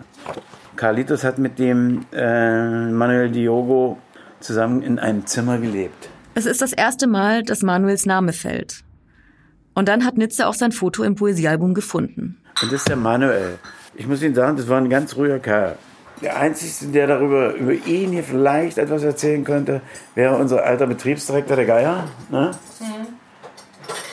Carlitos 0.76 1.24
hat 1.24 1.38
mit 1.38 1.58
dem 1.58 2.04
äh, 2.12 2.86
Manuel 2.90 3.30
Diogo 3.30 3.98
zusammen 4.40 4.82
in 4.82 4.98
einem 4.98 5.26
Zimmer 5.26 5.58
gelebt. 5.58 6.10
Es 6.34 6.46
ist 6.46 6.60
das 6.60 6.72
erste 6.72 7.06
Mal, 7.06 7.42
dass 7.42 7.62
Manuels 7.62 8.06
Name 8.06 8.32
fällt. 8.32 8.84
Und 9.74 9.88
dann 9.88 10.04
hat 10.04 10.18
Nitze 10.18 10.46
auch 10.46 10.54
sein 10.54 10.72
Foto 10.72 11.02
im 11.04 11.14
Poesiealbum 11.14 11.72
gefunden. 11.74 12.40
Und 12.62 12.72
das 12.72 12.80
ist 12.80 12.88
der 12.88 12.96
Manuel. 12.96 13.58
Ich 13.98 14.06
muss 14.06 14.22
Ihnen 14.22 14.34
sagen, 14.34 14.56
das 14.56 14.68
war 14.68 14.78
ein 14.78 14.88
ganz 14.88 15.16
ruhiger 15.16 15.40
Kerl. 15.40 15.76
Der 16.22 16.36
Einzige, 16.36 16.92
der 16.92 17.08
darüber 17.08 17.52
über 17.54 17.72
ihn 17.72 18.12
hier 18.12 18.22
vielleicht 18.22 18.78
etwas 18.78 19.02
erzählen 19.02 19.42
könnte, 19.42 19.80
wäre 20.14 20.36
unser 20.36 20.64
alter 20.64 20.86
Betriebsdirektor, 20.86 21.56
der 21.56 21.66
Geier. 21.66 22.04
Ne? 22.30 22.52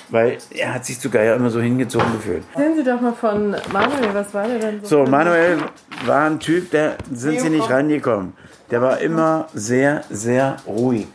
Weil 0.09 0.39
er 0.49 0.73
hat 0.73 0.85
sich 0.85 0.99
zu 0.99 1.11
Geier 1.11 1.35
immer 1.35 1.51
so 1.51 1.61
hingezogen 1.61 2.11
gefühlt. 2.13 2.43
Erzählen 2.53 2.75
Sie 2.75 2.83
doch 2.83 2.99
mal 2.99 3.13
von 3.13 3.55
Manuel, 3.71 4.13
was 4.13 4.33
war 4.33 4.47
der 4.47 4.57
denn 4.57 4.79
so? 4.81 5.05
So, 5.05 5.11
Manuel 5.11 5.59
war 6.05 6.25
ein 6.25 6.39
Typ, 6.39 6.71
der 6.71 6.95
sind 7.11 7.39
Sie 7.39 7.49
nicht 7.49 7.69
rangekommen. 7.69 8.33
Der 8.71 8.81
war 8.81 8.99
immer 8.99 9.49
sehr, 9.53 10.03
sehr 10.09 10.57
ruhig. 10.65 11.07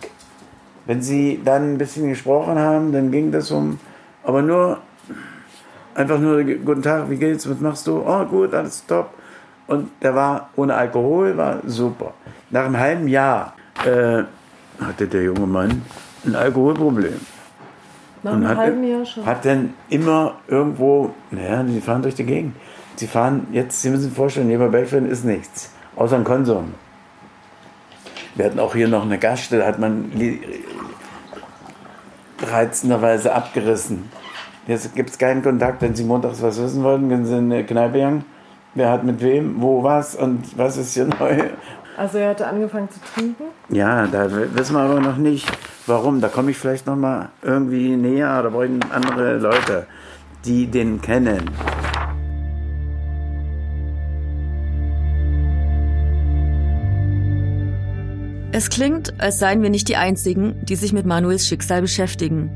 Wenn 0.87 1.03
Sie 1.03 1.41
dann 1.45 1.75
ein 1.75 1.79
bisschen 1.79 2.09
gesprochen 2.09 2.57
haben, 2.57 2.93
dann 2.93 3.11
ging 3.11 3.33
das 3.33 3.51
um, 3.51 3.81
aber 4.23 4.43
nur, 4.43 4.79
einfach 6.01 6.19
nur, 6.19 6.43
guten 6.43 6.83
Tag, 6.83 7.11
wie 7.11 7.17
geht's, 7.17 7.49
was 7.49 7.61
machst 7.61 7.87
du? 7.87 8.03
Oh, 8.07 8.25
gut, 8.25 8.55
alles 8.55 8.85
top. 8.87 9.11
Und 9.67 9.91
der 10.03 10.15
war 10.15 10.51
ohne 10.57 10.75
Alkohol, 10.75 11.37
war 11.37 11.59
super. 11.65 12.15
Nach 12.51 12.65
einem 12.65 12.79
halben 12.79 13.09
Jahr 13.09 13.55
äh, 13.85 14.25
hatte 14.83 15.07
der 15.07 15.23
junge 15.23 15.47
Mann 15.47 15.83
ein 16.25 16.35
Alkoholproblem. 16.35 17.21
Nach 18.23 18.33
einem 18.33 18.49
hat, 18.49 18.57
halben 18.59 18.85
Jahr 18.85 19.07
schon. 19.07 19.25
hat 19.25 19.45
dann 19.45 19.75
immer 19.89 20.35
irgendwo, 20.49 21.15
naja, 21.31 21.63
die 21.63 21.81
fahren 21.81 22.03
durch 22.03 22.15
die 22.15 22.25
Gegend. 22.25 22.57
Sie 22.97 23.07
fahren, 23.07 23.47
jetzt, 23.53 23.81
Sie 23.81 23.89
müssen 23.89 24.05
sich 24.05 24.13
vorstellen, 24.13 24.49
neben 24.49 24.71
Bergfrieden 24.71 25.09
ist 25.09 25.25
nichts, 25.25 25.73
außer 25.97 26.17
ein 26.17 26.25
Konsum. 26.25 26.75
Wir 28.35 28.45
hatten 28.45 28.59
auch 28.59 28.75
hier 28.75 28.89
noch 28.89 29.03
eine 29.03 29.19
Gaststätte, 29.19 29.67
hat 29.67 29.79
man 29.79 30.13
reizenderweise 32.43 33.35
abgerissen. 33.35 34.11
Jetzt 34.71 34.95
gibt 34.95 35.11
es 35.11 35.19
keinen 35.19 35.43
Kontakt, 35.43 35.83
wenn 35.83 35.97
Sie 35.97 36.05
montags 36.05 36.41
was 36.43 36.63
wissen 36.63 36.85
wollten, 36.85 37.09
können 37.09 37.25
Sie 37.25 37.37
in 37.37 37.53
eine 37.53 37.65
Kneipe 37.65 37.95
gegangen. 37.95 38.25
Wer 38.77 38.93
hat 38.93 39.03
mit 39.03 39.21
wem, 39.21 39.61
wo 39.61 39.83
was 39.83 40.15
und 40.15 40.57
was 40.57 40.77
ist 40.77 40.95
hier 40.95 41.07
neu. 41.07 41.43
Also 41.97 42.19
er 42.19 42.31
hatte 42.31 42.47
angefangen 42.47 42.89
zu 42.89 43.01
trinken. 43.13 43.47
Ja, 43.69 44.07
da 44.07 44.31
wissen 44.31 44.77
wir 44.77 44.83
aber 44.83 45.01
noch 45.01 45.17
nicht, 45.17 45.51
warum. 45.87 46.21
Da 46.21 46.29
komme 46.29 46.53
ich 46.53 46.57
vielleicht 46.57 46.87
noch 46.87 46.95
mal 46.95 47.31
irgendwie 47.43 47.97
näher. 47.97 48.45
Da 48.45 48.49
brauchen 48.49 48.79
andere 48.93 49.39
Leute, 49.39 49.89
die 50.45 50.69
den 50.69 51.01
kennen. 51.01 51.51
Es 58.53 58.71
klingt, 58.71 59.21
als 59.21 59.41
seien 59.41 59.63
wir 59.63 59.71
nicht 59.71 59.89
die 59.89 59.97
Einzigen, 59.97 60.65
die 60.65 60.77
sich 60.77 60.93
mit 60.93 61.07
Manuels 61.07 61.49
Schicksal 61.49 61.81
beschäftigen. 61.81 62.53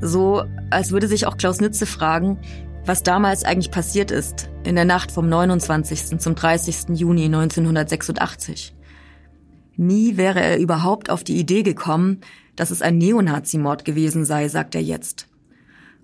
So, 0.00 0.44
als 0.70 0.92
würde 0.92 1.08
sich 1.08 1.26
auch 1.26 1.36
Klaus 1.36 1.60
Nütze 1.60 1.84
fragen, 1.84 2.38
was 2.86 3.02
damals 3.02 3.44
eigentlich 3.44 3.70
passiert 3.70 4.10
ist, 4.10 4.48
in 4.64 4.74
der 4.74 4.86
Nacht 4.86 5.12
vom 5.12 5.28
29. 5.28 6.18
zum 6.18 6.34
30. 6.34 6.98
Juni 6.98 7.26
1986. 7.26 8.74
Nie 9.76 10.16
wäre 10.16 10.40
er 10.40 10.58
überhaupt 10.58 11.10
auf 11.10 11.22
die 11.22 11.38
Idee 11.38 11.62
gekommen, 11.62 12.20
dass 12.56 12.70
es 12.70 12.82
ein 12.82 12.98
Neonazi-Mord 12.98 13.84
gewesen 13.84 14.24
sei, 14.24 14.48
sagt 14.48 14.74
er 14.74 14.82
jetzt. 14.82 15.28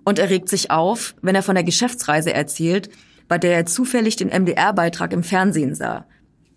Und 0.05 0.19
er 0.19 0.31
regt 0.31 0.49
sich 0.49 0.71
auf, 0.71 1.15
wenn 1.23 1.35
er 1.35 1.43
von 1.43 1.55
der 1.55 1.65
Geschäftsreise 1.65 2.33
erzählt, 2.33 2.91
bei 3.29 3.39
der 3.39 3.57
er 3.57 3.67
zufällig 3.67 4.17
den 4.17 4.29
MDR-Beitrag 4.29 5.13
im 5.13 5.23
Fernsehen 5.23 5.75
sah, 5.75 6.07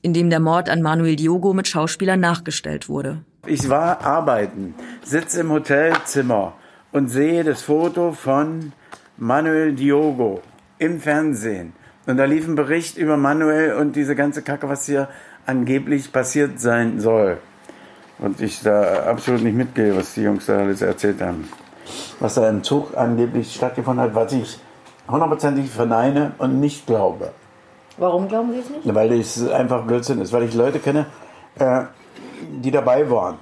in 0.01 0.13
dem 0.13 0.29
der 0.29 0.39
Mord 0.39 0.69
an 0.69 0.81
Manuel 0.81 1.15
Diogo 1.15 1.53
mit 1.53 1.67
Schauspielern 1.67 2.19
nachgestellt 2.19 2.89
wurde. 2.89 3.23
Ich 3.47 3.69
war 3.69 4.01
arbeiten, 4.05 4.75
sitze 5.03 5.41
im 5.41 5.51
Hotelzimmer 5.51 6.53
und 6.91 7.09
sehe 7.09 7.43
das 7.43 7.61
Foto 7.61 8.11
von 8.11 8.73
Manuel 9.17 9.73
Diogo 9.73 10.41
im 10.77 10.99
Fernsehen. 10.99 11.73
Und 12.05 12.17
da 12.17 12.25
lief 12.25 12.47
ein 12.47 12.55
Bericht 12.55 12.97
über 12.97 13.17
Manuel 13.17 13.73
und 13.73 13.95
diese 13.95 14.15
ganze 14.15 14.41
Kacke, 14.41 14.67
was 14.69 14.85
hier 14.85 15.09
angeblich 15.45 16.11
passiert 16.11 16.59
sein 16.59 16.99
soll. 16.99 17.37
Und 18.17 18.41
ich 18.41 18.61
da 18.61 19.03
absolut 19.03 19.43
nicht 19.43 19.55
mitgehe, 19.55 19.95
was 19.95 20.13
die 20.13 20.23
Jungs 20.23 20.45
da 20.45 20.59
alles 20.59 20.81
erzählt 20.81 21.21
haben. 21.21 21.49
Was 22.19 22.35
da 22.35 22.49
im 22.49 22.63
Zug 22.63 22.97
angeblich 22.97 23.53
stattgefunden 23.53 24.03
hat, 24.03 24.15
was 24.15 24.33
ich 24.33 24.59
hundertprozentig 25.07 25.69
verneine 25.69 26.33
und 26.37 26.59
nicht 26.59 26.85
glaube. 26.85 27.31
Warum 27.97 28.27
glauben 28.27 28.51
Sie 28.53 28.59
es 28.59 28.69
nicht? 28.69 28.95
Weil 28.95 29.11
es 29.13 29.49
einfach 29.49 29.83
Blödsinn 29.85 30.21
ist, 30.21 30.31
weil 30.31 30.43
ich 30.43 30.53
Leute 30.53 30.79
kenne, 30.79 31.05
äh, 31.57 31.83
die 32.61 32.71
dabei 32.71 33.09
waren. 33.09 33.37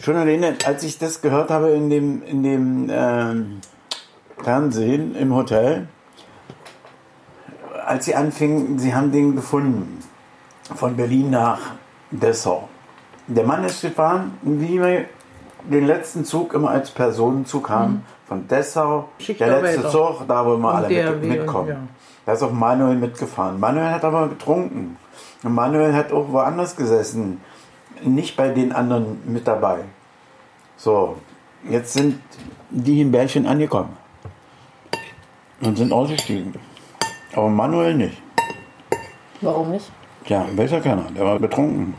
Schon 0.00 0.16
alleine, 0.16 0.54
als 0.64 0.84
ich 0.84 0.98
das 0.98 1.20
gehört 1.22 1.50
habe 1.50 1.70
in 1.70 1.90
dem, 1.90 2.22
in 2.22 2.42
dem 2.42 2.88
ähm, 2.90 3.60
Fernsehen 4.42 5.16
im 5.16 5.34
Hotel, 5.34 5.88
als 7.84 8.04
sie 8.04 8.14
anfingen, 8.14 8.78
sie 8.78 8.94
haben 8.94 9.10
den 9.10 9.34
gefunden, 9.34 10.02
von 10.74 10.96
Berlin 10.96 11.30
nach 11.30 11.58
Dessau. 12.10 12.68
Der 13.26 13.44
Mann 13.44 13.64
ist 13.64 13.82
gefahren, 13.82 14.38
wie 14.42 14.80
wir 14.80 15.06
den 15.64 15.86
letzten 15.86 16.24
Zug 16.24 16.54
immer 16.54 16.70
als 16.70 16.90
Personenzug 16.90 17.68
haben, 17.68 18.04
von 18.26 18.46
Dessau, 18.46 19.08
der 19.38 19.62
letzte 19.62 19.88
Zug, 19.88 20.28
da 20.28 20.44
wo 20.46 20.56
wir 20.56 20.74
alle 20.74 21.14
mit, 21.16 21.24
mitkommen. 21.24 21.68
ja. 21.68 21.76
Da 22.26 22.34
ist 22.34 22.42
auch 22.42 22.52
Manuel 22.52 22.96
mitgefahren. 22.96 23.58
Manuel 23.58 23.90
hat 23.90 24.04
aber 24.04 24.28
getrunken. 24.28 24.98
Und 25.42 25.54
Manuel 25.54 25.94
hat 25.94 26.12
auch 26.12 26.30
woanders 26.30 26.76
gesessen. 26.76 27.40
Nicht 28.02 28.36
bei 28.36 28.48
den 28.48 28.72
anderen 28.72 29.20
mit 29.26 29.46
dabei. 29.46 29.80
So, 30.76 31.16
jetzt 31.68 31.92
sind 31.92 32.20
die 32.70 33.00
in 33.00 33.10
Berlchen 33.10 33.46
angekommen. 33.46 33.96
Und 35.60 35.76
sind 35.76 35.92
ausgestiegen. 35.92 36.54
Aber 37.34 37.48
Manuel 37.48 37.94
nicht. 37.94 38.22
Warum 39.40 39.70
nicht? 39.70 39.90
Tja, 40.24 40.46
weiß 40.54 40.70
ja 40.70 40.80
keiner. 40.80 41.04
Der 41.16 41.24
war 41.24 41.38
betrunken. 41.38 41.94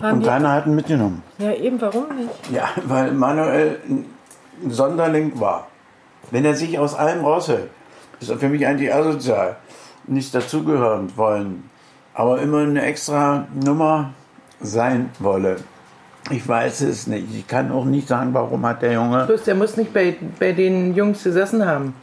Haben 0.00 0.18
Und 0.18 0.26
keiner 0.26 0.52
hat 0.52 0.66
ihn 0.66 0.74
mitgenommen. 0.74 1.22
ja, 1.38 1.52
eben, 1.52 1.80
warum 1.80 2.04
nicht? 2.16 2.50
Ja, 2.50 2.68
weil 2.84 3.12
Manuel 3.12 3.80
ein 3.88 4.70
Sonderling 4.70 5.38
war. 5.40 5.66
Wenn 6.30 6.44
er 6.44 6.54
sich 6.54 6.78
aus 6.78 6.94
allem 6.94 7.24
raushält, 7.24 7.70
ist 8.20 8.30
er 8.30 8.38
für 8.38 8.48
mich 8.48 8.66
eigentlich 8.66 8.92
asozial. 8.92 9.56
Nicht 10.06 10.34
dazugehören 10.34 11.16
wollen, 11.16 11.70
aber 12.14 12.40
immer 12.40 12.60
eine 12.60 12.82
extra 12.82 13.46
Nummer 13.54 14.12
sein 14.60 15.10
wolle. 15.18 15.56
Ich 16.30 16.46
weiß 16.48 16.80
es 16.82 17.06
nicht. 17.06 17.26
Ich 17.34 17.46
kann 17.46 17.70
auch 17.70 17.84
nicht 17.84 18.08
sagen, 18.08 18.34
warum 18.34 18.66
hat 18.66 18.82
der 18.82 18.92
Junge. 18.94 19.26
Bloß 19.26 19.44
der 19.44 19.54
muss 19.54 19.76
nicht 19.76 19.94
bei, 19.94 20.16
bei 20.40 20.52
den 20.52 20.94
Jungs 20.94 21.22
gesessen 21.22 21.64
haben. 21.64 21.94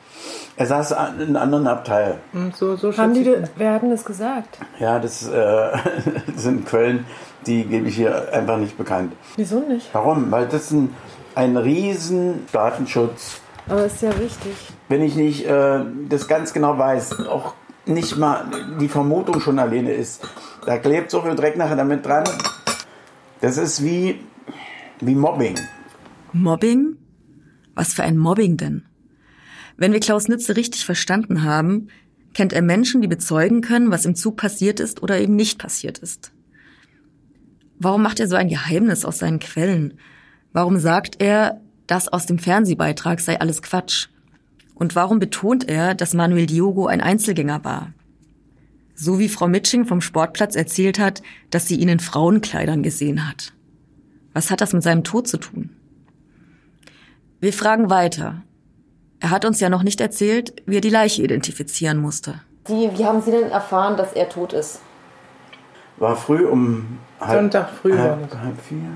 Er 0.55 0.65
saß 0.67 0.91
in 0.91 0.98
einem 0.98 1.36
anderen 1.36 1.67
Abteil. 1.67 2.19
Und 2.31 2.55
so, 2.55 2.75
so 2.77 2.95
Haben 2.95 3.13
die, 3.15 3.24
de- 3.24 3.43
wer 3.57 3.74
hat 3.74 3.81
denn 3.81 3.89
das 3.89 4.05
gesagt? 4.05 4.60
Ja, 4.79 5.00
das 5.00 5.27
äh, 5.27 5.72
sind 6.36 6.65
Quellen, 6.67 7.05
die 7.48 7.63
gebe 7.65 7.88
ich 7.89 7.95
hier 7.95 8.31
einfach 8.31 8.57
nicht 8.57 8.77
bekannt. 8.77 9.13
Wieso 9.36 9.60
nicht? 9.60 9.89
Warum? 9.93 10.31
Weil 10.31 10.48
das 10.48 10.72
ein, 10.72 10.93
ein 11.36 11.57
riesen 11.57 12.45
Datenschutz 12.53 13.41
Aber 13.67 13.86
ist 13.86 14.01
ja 14.01 14.12
wichtig. 14.19 14.53
wenn 14.89 15.01
ich 15.01 15.15
nicht 15.15 15.45
äh, 15.48 15.79
das 16.07 16.27
ganz 16.29 16.53
genau 16.53 16.77
weiß, 16.77 17.27
auch 17.27 17.55
nicht 17.85 18.17
mal 18.17 18.45
die 18.79 18.87
Vermutung 18.87 19.39
schon 19.39 19.59
alleine 19.59 19.91
ist, 19.91 20.25
da 20.65 20.77
klebt 20.77 21.11
so 21.11 21.21
viel 21.21 21.35
Dreck 21.35 21.57
nachher 21.57 21.75
damit 21.75 22.05
dran. 22.05 22.23
Das 23.41 23.57
ist 23.57 23.83
wie, 23.83 24.19
wie 25.01 25.15
Mobbing. 25.15 25.55
Mobbing? 26.31 26.95
Was 27.75 27.93
für 27.93 28.03
ein 28.03 28.17
Mobbing 28.17 28.57
denn? 28.57 28.85
Wenn 29.75 29.91
wir 29.91 29.99
Klaus 29.99 30.27
Nitze 30.27 30.55
richtig 30.55 30.85
verstanden 30.85 31.43
haben, 31.43 31.87
kennt 32.33 32.53
er 32.53 32.61
Menschen, 32.61 33.01
die 33.01 33.07
bezeugen 33.07 33.61
können, 33.61 33.91
was 33.91 34.05
im 34.05 34.15
Zug 34.15 34.37
passiert 34.37 34.79
ist 34.79 35.03
oder 35.03 35.19
eben 35.19 35.35
nicht 35.35 35.59
passiert 35.59 35.97
ist. 35.97 36.31
Warum 37.79 38.01
macht 38.01 38.19
er 38.19 38.27
so 38.27 38.35
ein 38.35 38.47
Geheimnis 38.47 39.03
aus 39.03 39.19
seinen 39.19 39.39
Quellen? 39.39 39.99
Warum 40.53 40.79
sagt 40.79 41.21
er, 41.21 41.61
das 41.87 42.07
aus 42.07 42.25
dem 42.25 42.39
Fernsehbeitrag 42.39 43.19
sei 43.19 43.39
alles 43.39 43.61
Quatsch? 43.61 44.07
Und 44.75 44.96
warum 44.96 45.20
betont 45.20 45.68
er, 45.70 45.96
dass 45.96 46.13
Manuel 46.13 46.46
Diogo 46.46 46.88
ein 46.88 47.01
Einzelgänger 47.01 47.63
war? 47.63 47.94
So 48.96 49.20
wie 49.20 49.30
Frau 49.30 49.48
Mitsching 49.48 49.86
vom 49.86 50.01
Sportplatz 50.01 50.56
erzählt 50.56 51.00
hat, 51.00 51.22
dass 51.50 51.68
sie 51.68 51.75
ihn 51.75 51.89
in 51.89 52.00
Frauenkleidern 52.00 52.84
gesehen 52.84 53.27
hat. 53.27 53.53
Was 54.34 54.51
hat 54.51 54.62
das 54.62 54.74
mit 54.74 54.84
seinem 54.84 55.03
Tod 55.03 55.27
zu 55.27 55.38
tun? 55.38 55.70
Wir 57.39 57.53
fragen 57.53 57.89
weiter. 57.89 58.44
Er 59.20 59.30
hat 59.30 59.46
uns 59.46 59.60
ja 59.60 59.70
noch 59.70 59.84
nicht 59.84 60.01
erzählt, 60.01 60.62
wie 60.65 60.77
er 60.77 60.82
die 60.82 60.89
Leiche 60.89 61.24
identifizieren 61.24 61.98
musste. 61.98 62.42
Sie, 62.68 62.89
wie 62.96 63.06
haben 63.06 63.22
Sie 63.22 63.32
denn 63.32 63.51
erfahren, 63.51 63.98
dass 63.98 64.13
er 64.13 64.30
tot 64.30 64.53
ist? 64.53 64.80
War 65.98 66.15
früh 66.15 66.46
um 66.46 66.98
halb, 67.20 67.39
Sonntag 67.39 67.70
früh 67.70 67.98
halb, 67.98 68.34
halb 68.34 68.62
vier. 68.62 68.89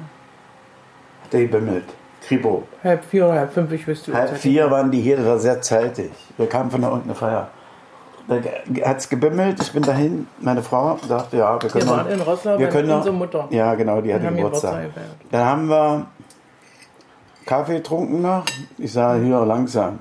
Hat 1.23 1.33
er 1.33 1.41
gebimmelt. 1.41 1.85
Kripo. 2.27 2.63
Halb 2.83 3.03
vier 3.05 3.25
oder 3.25 3.39
halb 3.39 3.53
fünf, 3.53 3.71
ich 3.71 3.87
wüsste. 3.87 4.13
Halb 4.13 4.37
vier 4.37 4.69
waren 4.69 4.91
die 4.91 5.01
hier, 5.01 5.17
das 5.17 5.25
war 5.25 5.37
sehr 5.39 5.61
zeitig. 5.61 6.11
Wir 6.37 6.47
kamen 6.47 6.69
von 6.71 6.81
da 6.81 6.89
unten 6.89 7.09
eine 7.09 7.15
Feier. 7.15 7.47
Da 8.27 8.35
hat 8.85 8.97
es 8.97 9.07
gebimmelt, 9.07 9.61
ich 9.61 9.71
bin 9.71 9.83
dahin, 9.83 10.27
meine 10.41 10.61
Frau 10.61 10.97
sagte, 11.07 11.37
ja, 11.37 11.53
wir 11.61 11.69
können 11.69 11.85
Wir 11.85 11.91
noch- 11.91 11.97
waren 12.05 12.11
in 12.11 12.19
Roßlau 12.21 12.59
wir 12.59 12.67
können 12.69 12.89
noch- 12.89 12.97
unserer 12.97 13.13
Mutter. 13.13 13.47
Ja, 13.51 13.73
genau, 13.75 14.01
die 14.01 14.13
haben 14.13 14.35
Geburtstag. 14.35 14.87
Dann 15.31 15.45
haben 15.45 15.67
wir 15.69 16.05
Kaffee 17.45 17.75
getrunken 17.77 18.21
noch. 18.21 18.43
Ich 18.77 18.91
sage, 18.91 19.23
hier 19.23 19.45
langsam. 19.45 19.99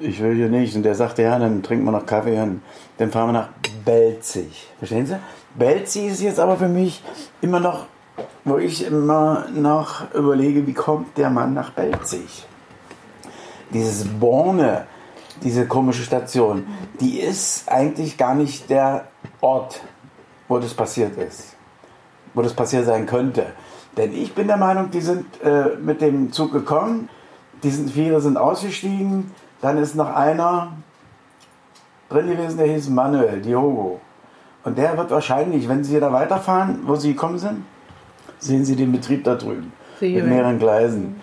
Ich 0.00 0.22
will 0.22 0.34
hier 0.34 0.48
nicht. 0.48 0.74
Und 0.76 0.82
der 0.84 0.94
sagte, 0.94 1.22
ja, 1.22 1.38
dann 1.38 1.62
trinken 1.62 1.84
wir 1.84 1.92
noch 1.92 2.06
Kaffee 2.06 2.40
und 2.40 2.62
dann 2.98 3.10
fahren 3.10 3.28
wir 3.28 3.32
nach 3.32 3.48
Belzig. 3.84 4.66
Verstehen 4.78 5.04
Sie? 5.06 5.16
Belzig 5.54 6.06
ist 6.06 6.22
jetzt 6.22 6.40
aber 6.40 6.56
für 6.56 6.68
mich 6.68 7.02
immer 7.42 7.60
noch, 7.60 7.86
wo 8.44 8.58
ich 8.58 8.84
immer 8.84 9.46
noch 9.52 10.12
überlege, 10.14 10.66
wie 10.66 10.74
kommt 10.74 11.16
der 11.18 11.30
Mann 11.30 11.54
nach 11.54 11.70
Belzig? 11.70 12.46
Dieses 13.70 14.04
Borne, 14.04 14.86
diese 15.42 15.66
komische 15.66 16.02
Station, 16.02 16.66
die 17.00 17.20
ist 17.20 17.68
eigentlich 17.68 18.16
gar 18.16 18.34
nicht 18.34 18.70
der 18.70 19.08
Ort, 19.40 19.80
wo 20.48 20.58
das 20.58 20.72
passiert 20.72 21.16
ist 21.18 21.56
wo 22.36 22.42
das 22.42 22.52
passiert 22.54 22.84
sein 22.84 23.06
könnte. 23.06 23.46
Denn 23.96 24.12
ich 24.12 24.34
bin 24.34 24.46
der 24.46 24.58
Meinung, 24.58 24.90
die 24.90 25.00
sind 25.00 25.24
äh, 25.42 25.74
mit 25.80 26.02
dem 26.02 26.30
Zug 26.30 26.52
gekommen, 26.52 27.08
die 27.62 27.70
sind, 27.70 27.90
viele 27.90 28.20
sind 28.20 28.36
ausgestiegen, 28.36 29.32
dann 29.62 29.78
ist 29.78 29.96
noch 29.96 30.14
einer 30.14 30.72
drin 32.10 32.28
gewesen, 32.28 32.58
der 32.58 32.66
hieß 32.66 32.90
Manuel 32.90 33.40
Diogo. 33.40 34.00
Und 34.64 34.76
der 34.76 34.96
wird 34.98 35.10
wahrscheinlich, 35.10 35.66
wenn 35.68 35.82
Sie 35.82 35.98
da 35.98 36.12
weiterfahren, 36.12 36.80
wo 36.84 36.94
Sie 36.96 37.12
gekommen 37.14 37.38
sind, 37.38 37.64
sehen 38.38 38.64
Sie 38.64 38.76
den 38.76 38.92
Betrieb 38.92 39.24
da 39.24 39.34
drüben. 39.34 39.72
Mit 40.00 40.26
mehreren 40.26 40.58
Gleisen. 40.58 41.20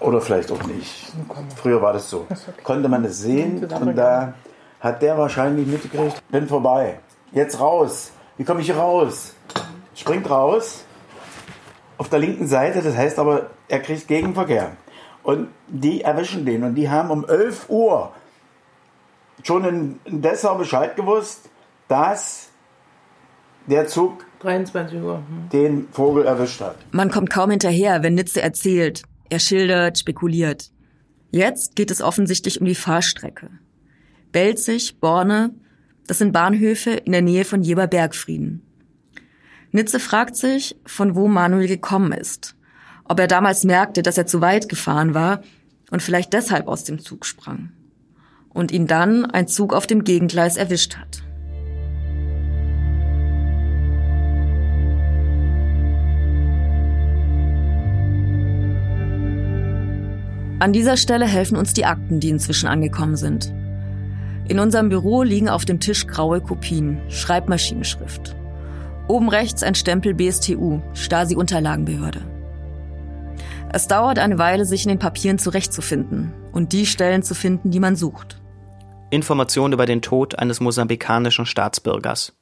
Oder 0.00 0.20
vielleicht 0.20 0.50
auch 0.50 0.62
nicht. 0.64 1.12
Früher 1.56 1.82
war 1.82 1.92
das 1.92 2.08
so. 2.08 2.26
Konnte 2.62 2.88
man 2.88 3.02
das 3.02 3.18
sehen 3.18 3.64
und 3.64 3.96
da 3.96 4.34
hat 4.80 5.02
der 5.02 5.18
wahrscheinlich 5.18 5.66
mitgekriegt, 5.66 6.22
bin 6.30 6.46
vorbei. 6.46 7.00
Jetzt 7.32 7.58
raus. 7.60 8.12
Wie 8.36 8.44
komme 8.44 8.60
ich 8.60 8.66
hier 8.66 8.76
raus? 8.76 9.34
Springt 9.94 10.30
raus 10.30 10.84
auf 11.98 12.08
der 12.08 12.20
linken 12.20 12.46
Seite, 12.46 12.80
das 12.80 12.96
heißt 12.96 13.18
aber, 13.18 13.50
er 13.66 13.80
kriegt 13.80 14.06
Gegenverkehr. 14.06 14.76
Und 15.24 15.48
die 15.66 16.02
erwischen 16.02 16.46
den 16.46 16.62
und 16.62 16.76
die 16.76 16.88
haben 16.88 17.10
um 17.10 17.28
11 17.28 17.68
Uhr 17.68 18.12
schon 19.42 19.98
in 20.04 20.22
Dessau 20.22 20.54
Bescheid 20.54 20.96
gewusst, 20.96 21.50
dass 21.88 22.48
der 23.66 23.86
Zug 23.86 24.24
23 24.40 25.00
Uhr. 25.02 25.16
Hm. 25.16 25.48
den 25.52 25.88
Vogel 25.90 26.24
erwischt 26.24 26.60
hat. 26.60 26.76
Man 26.92 27.10
kommt 27.10 27.30
kaum 27.30 27.50
hinterher, 27.50 28.02
wenn 28.02 28.14
Nitze 28.14 28.40
erzählt. 28.40 29.02
Er 29.30 29.38
schildert, 29.38 29.98
spekuliert. 29.98 30.70
Jetzt 31.30 31.76
geht 31.76 31.90
es 31.90 32.00
offensichtlich 32.00 32.60
um 32.60 32.66
die 32.66 32.74
Fahrstrecke. 32.74 33.50
Belzig, 34.32 35.00
Borne, 35.00 35.54
das 36.06 36.18
sind 36.18 36.32
Bahnhöfe 36.32 36.92
in 36.92 37.12
der 37.12 37.22
Nähe 37.22 37.44
von 37.44 37.62
Jeber-Bergfrieden. 37.62 38.62
Nitze 39.72 40.00
fragt 40.00 40.36
sich, 40.36 40.76
von 40.86 41.14
wo 41.14 41.28
Manuel 41.28 41.68
gekommen 41.68 42.12
ist. 42.12 42.56
Ob 43.04 43.20
er 43.20 43.26
damals 43.26 43.64
merkte, 43.64 44.02
dass 44.02 44.16
er 44.16 44.26
zu 44.26 44.40
weit 44.40 44.68
gefahren 44.68 45.14
war 45.14 45.42
und 45.90 46.02
vielleicht 46.02 46.32
deshalb 46.32 46.68
aus 46.68 46.84
dem 46.84 46.98
Zug 46.98 47.26
sprang. 47.26 47.72
Und 48.48 48.72
ihn 48.72 48.86
dann 48.86 49.26
ein 49.26 49.48
Zug 49.48 49.74
auf 49.74 49.86
dem 49.86 50.04
Gegengleis 50.04 50.56
erwischt 50.56 50.96
hat. 50.96 51.22
An 60.60 60.72
dieser 60.72 60.96
Stelle 60.96 61.26
helfen 61.26 61.56
uns 61.56 61.72
die 61.72 61.84
Akten, 61.84 62.18
die 62.18 62.30
inzwischen 62.30 62.68
angekommen 62.68 63.16
sind. 63.16 63.52
In 64.48 64.58
unserem 64.58 64.88
Büro 64.88 65.22
liegen 65.22 65.48
auf 65.48 65.64
dem 65.64 65.78
Tisch 65.78 66.08
graue 66.08 66.40
Kopien, 66.40 67.00
Schreibmaschinenschrift. 67.08 68.34
Oben 69.06 69.28
rechts 69.28 69.62
ein 69.62 69.76
Stempel 69.76 70.14
BSTU, 70.14 70.80
Stasi-Unterlagenbehörde. 70.94 72.22
Es 73.72 73.86
dauert 73.86 74.18
eine 74.18 74.38
Weile, 74.38 74.64
sich 74.64 74.84
in 74.84 74.88
den 74.88 74.98
Papieren 74.98 75.38
zurechtzufinden 75.38 76.32
und 76.52 76.72
die 76.72 76.86
Stellen 76.86 77.22
zu 77.22 77.34
finden, 77.34 77.70
die 77.70 77.80
man 77.80 77.94
sucht. 77.94 78.40
Information 79.10 79.72
über 79.72 79.86
den 79.86 80.02
Tod 80.02 80.38
eines 80.38 80.60
mosambikanischen 80.60 81.46
Staatsbürgers. 81.46 82.34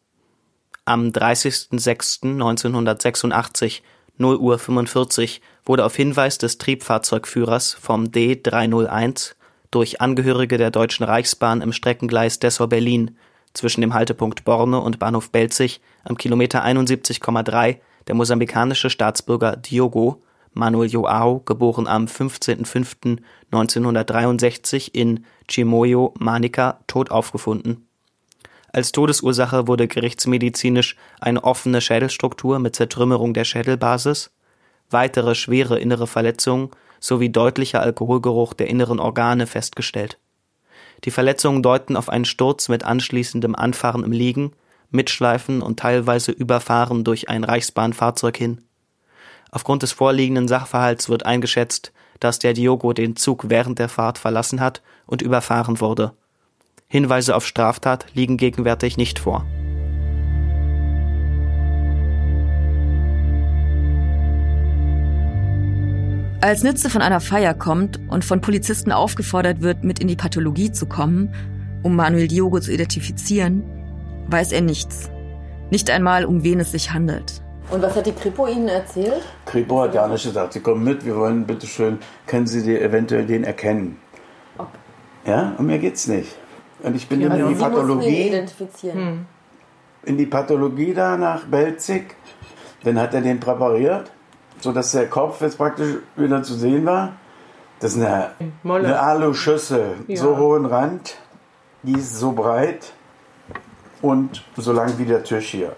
Am 0.84 1.08
30.06.1986, 1.08 3.82
0 4.18 4.36
Uhr 4.36 4.58
45, 4.58 5.40
wurde 5.64 5.84
auf 5.84 5.96
Hinweis 5.96 6.38
des 6.38 6.58
Triebfahrzeugführers 6.58 7.74
vom 7.74 8.04
D301 8.04 9.34
durch 9.70 10.00
Angehörige 10.00 10.58
der 10.58 10.70
Deutschen 10.70 11.04
Reichsbahn 11.04 11.60
im 11.60 11.72
Streckengleis 11.72 12.38
Dessau-Berlin 12.38 13.16
zwischen 13.52 13.80
dem 13.80 13.94
Haltepunkt 13.94 14.44
Borne 14.44 14.80
und 14.80 14.98
Bahnhof 14.98 15.30
Belzig 15.30 15.80
am 16.04 16.16
Kilometer 16.16 16.64
71,3 16.64 17.78
der 18.06 18.14
mosambikanische 18.14 18.90
Staatsbürger 18.90 19.56
Diogo 19.56 20.22
Manuel 20.56 20.88
Joao, 20.88 21.40
geboren 21.40 21.86
am 21.86 22.06
15.05.1963 22.06 24.94
in 24.94 25.26
Chimoio, 25.48 26.14
Manica, 26.18 26.80
tot 26.86 27.10
aufgefunden. 27.10 27.85
Als 28.76 28.92
Todesursache 28.92 29.68
wurde 29.68 29.88
gerichtsmedizinisch 29.88 30.96
eine 31.18 31.44
offene 31.44 31.80
Schädelstruktur 31.80 32.58
mit 32.58 32.76
Zertrümmerung 32.76 33.32
der 33.32 33.44
Schädelbasis, 33.44 34.32
weitere 34.90 35.34
schwere 35.34 35.78
innere 35.78 36.06
Verletzungen 36.06 36.68
sowie 37.00 37.30
deutlicher 37.30 37.80
Alkoholgeruch 37.80 38.52
der 38.52 38.68
inneren 38.68 39.00
Organe 39.00 39.46
festgestellt. 39.46 40.18
Die 41.04 41.10
Verletzungen 41.10 41.62
deuten 41.62 41.96
auf 41.96 42.10
einen 42.10 42.26
Sturz 42.26 42.68
mit 42.68 42.84
anschließendem 42.84 43.54
Anfahren 43.54 44.04
im 44.04 44.12
Liegen, 44.12 44.52
Mitschleifen 44.90 45.62
und 45.62 45.78
teilweise 45.78 46.32
Überfahren 46.32 47.02
durch 47.02 47.30
ein 47.30 47.44
Reichsbahnfahrzeug 47.44 48.36
hin. 48.36 48.60
Aufgrund 49.50 49.84
des 49.84 49.92
vorliegenden 49.92 50.48
Sachverhalts 50.48 51.08
wird 51.08 51.24
eingeschätzt, 51.24 51.94
dass 52.20 52.40
der 52.40 52.52
Diogo 52.52 52.92
den 52.92 53.16
Zug 53.16 53.48
während 53.48 53.78
der 53.78 53.88
Fahrt 53.88 54.18
verlassen 54.18 54.60
hat 54.60 54.82
und 55.06 55.22
überfahren 55.22 55.80
wurde. 55.80 56.12
Hinweise 56.88 57.34
auf 57.34 57.44
Straftat 57.44 58.06
liegen 58.14 58.36
gegenwärtig 58.36 58.96
nicht 58.96 59.18
vor. 59.18 59.44
Als 66.40 66.62
Nütze 66.62 66.88
von 66.88 67.02
einer 67.02 67.20
Feier 67.20 67.54
kommt 67.54 67.98
und 68.08 68.24
von 68.24 68.40
Polizisten 68.40 68.92
aufgefordert 68.92 69.62
wird, 69.62 69.82
mit 69.82 69.98
in 69.98 70.06
die 70.06 70.14
Pathologie 70.14 70.70
zu 70.70 70.86
kommen, 70.86 71.34
um 71.82 71.96
Manuel 71.96 72.28
Diogo 72.28 72.60
zu 72.60 72.72
identifizieren, 72.72 73.64
weiß 74.28 74.52
er 74.52 74.60
nichts. 74.60 75.10
Nicht 75.70 75.90
einmal, 75.90 76.24
um 76.24 76.44
wen 76.44 76.60
es 76.60 76.70
sich 76.70 76.92
handelt. 76.92 77.42
Und 77.68 77.82
was 77.82 77.96
hat 77.96 78.06
die 78.06 78.12
Kripo 78.12 78.46
Ihnen 78.46 78.68
erzählt? 78.68 79.22
Kripo 79.44 79.82
hat 79.82 79.94
ja 79.94 80.06
nicht 80.06 80.22
gesagt, 80.22 80.52
Sie 80.52 80.60
kommen 80.60 80.84
mit, 80.84 81.04
wir 81.04 81.16
wollen 81.16 81.48
bitte 81.48 81.66
schön, 81.66 81.98
können 82.28 82.46
Sie 82.46 82.62
die 82.62 82.78
eventuell 82.78 83.26
den 83.26 83.42
erkennen? 83.42 83.96
Ja, 85.26 85.56
um 85.58 85.66
mir 85.66 85.80
geht's 85.80 86.06
nicht. 86.06 86.36
Und 86.86 86.94
ich 86.94 87.08
bin 87.08 87.20
Ja, 87.20 87.28
dann 87.28 87.38
in 87.40 87.44
also 87.46 87.54
die 87.54 87.60
mussten 87.60 87.72
ihn 87.72 87.74
Pathologie, 87.80 88.22
identifizieren. 88.28 89.26
in 90.04 90.16
die 90.18 90.26
Pathologie 90.26 90.94
da 90.94 91.16
nach 91.16 91.44
Belzig. 91.44 92.14
Dann 92.84 92.98
hat 93.00 93.12
er 93.12 93.22
den 93.22 93.40
präpariert, 93.40 94.10
sodass 94.60 94.92
der 94.92 95.08
Kopf 95.08 95.40
jetzt 95.40 95.58
praktisch 95.58 95.96
wieder 96.14 96.42
zu 96.44 96.54
sehen 96.54 96.86
war. 96.86 97.14
Das 97.80 97.96
ist 97.96 98.02
eine, 98.02 98.30
Molle. 98.62 98.86
eine 98.86 99.00
Aluschüssel, 99.00 99.96
Ja. 100.06 100.16
so 100.16 100.36
hohen 100.36 100.64
Rand, 100.64 101.16
die 101.82 101.94
ist 101.98 102.16
so 102.18 102.30
breit 102.32 102.92
und 104.00 104.44
so 104.56 104.72
lang 104.72 104.96
wie 104.98 105.04
der 105.04 105.24
Tisch 105.24 105.50
hier. 105.50 105.74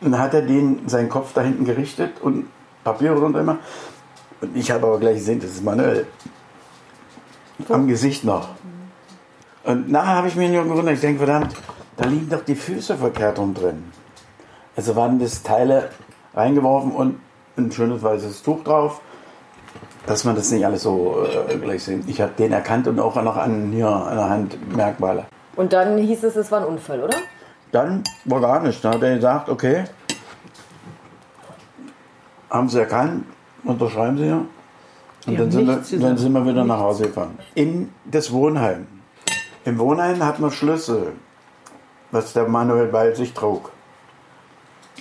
Und 0.00 0.12
dann 0.12 0.20
hat 0.20 0.32
er 0.34 0.42
den, 0.42 0.88
seinen 0.88 1.08
Kopf 1.08 1.32
da 1.34 1.40
hinten 1.40 1.64
gerichtet 1.64 2.20
und 2.22 2.46
Papiere 2.84 3.16
drunter 3.16 3.40
immer. 3.40 3.58
Und 4.40 4.56
ich 4.56 4.70
habe 4.70 4.86
aber 4.86 5.00
gleich 5.00 5.16
gesehen, 5.16 5.40
das 5.40 5.50
ist 5.50 5.64
Manuel. 5.64 6.06
Am 7.68 7.88
Gesicht 7.88 8.22
noch. 8.22 8.50
Und 9.66 9.90
nachher 9.90 10.14
habe 10.14 10.28
ich 10.28 10.36
mich 10.36 10.50
nur 10.50 10.62
gewundert, 10.62 10.94
ich 10.94 11.00
denke, 11.00 11.26
verdammt, 11.26 11.52
da 11.96 12.06
liegen 12.06 12.28
doch 12.28 12.44
die 12.44 12.54
Füße 12.54 12.96
verkehrt 12.96 13.36
rum 13.38 13.52
drin. 13.52 13.90
Also 14.76 14.94
waren 14.94 15.18
das 15.18 15.42
Teile 15.42 15.90
reingeworfen 16.34 16.92
und 16.92 17.18
ein 17.56 17.72
schönes 17.72 18.00
weißes 18.00 18.44
Tuch 18.44 18.62
drauf, 18.62 19.00
dass 20.06 20.22
man 20.22 20.36
das 20.36 20.52
nicht 20.52 20.64
alles 20.64 20.82
so 20.82 21.26
äh, 21.48 21.56
gleich 21.56 21.82
sehen. 21.82 22.04
Ich 22.06 22.20
habe 22.20 22.30
den 22.38 22.52
erkannt 22.52 22.86
und 22.86 23.00
auch 23.00 23.20
noch 23.20 23.36
an, 23.36 23.72
hier, 23.72 23.88
an 23.88 24.16
der 24.16 24.28
Hand 24.28 24.76
Merkmale. 24.76 25.24
Und 25.56 25.72
dann 25.72 25.98
hieß 25.98 26.22
es, 26.22 26.36
es 26.36 26.52
war 26.52 26.60
ein 26.60 26.66
Unfall, 26.66 27.02
oder? 27.02 27.16
Dann 27.72 28.04
war 28.24 28.40
gar 28.40 28.62
nichts. 28.62 28.82
Dann 28.82 28.94
hat 28.94 29.02
er 29.02 29.16
gesagt, 29.16 29.48
okay, 29.48 29.84
haben 32.50 32.68
Sie 32.68 32.78
erkannt, 32.78 33.24
unterschreiben 33.64 34.16
Sie 34.16 34.24
hier. 34.24 34.44
Und 35.26 35.40
dann 35.40 35.50
sind, 35.50 35.66
wir, 35.66 35.98
dann 35.98 36.16
sind 36.16 36.32
wir 36.32 36.46
wieder 36.46 36.64
nach 36.64 36.78
Hause 36.78 37.06
gefahren. 37.06 37.36
In 37.56 37.88
das 38.04 38.30
Wohnheim. 38.30 38.86
Im 39.66 39.80
Wohnheim 39.80 40.24
hat 40.24 40.38
man 40.38 40.52
Schlüssel, 40.52 41.14
was 42.12 42.32
der 42.32 42.46
Manuel 42.46 42.86
bei 42.86 43.12
sich 43.12 43.34
trug. 43.34 43.72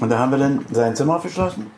Und 0.02 0.10
da 0.10 0.18
haben 0.18 0.32
wir 0.32 0.40
dann 0.40 0.66
sein 0.72 0.96
Zimmer 0.96 1.20
verschlossen. 1.20 1.70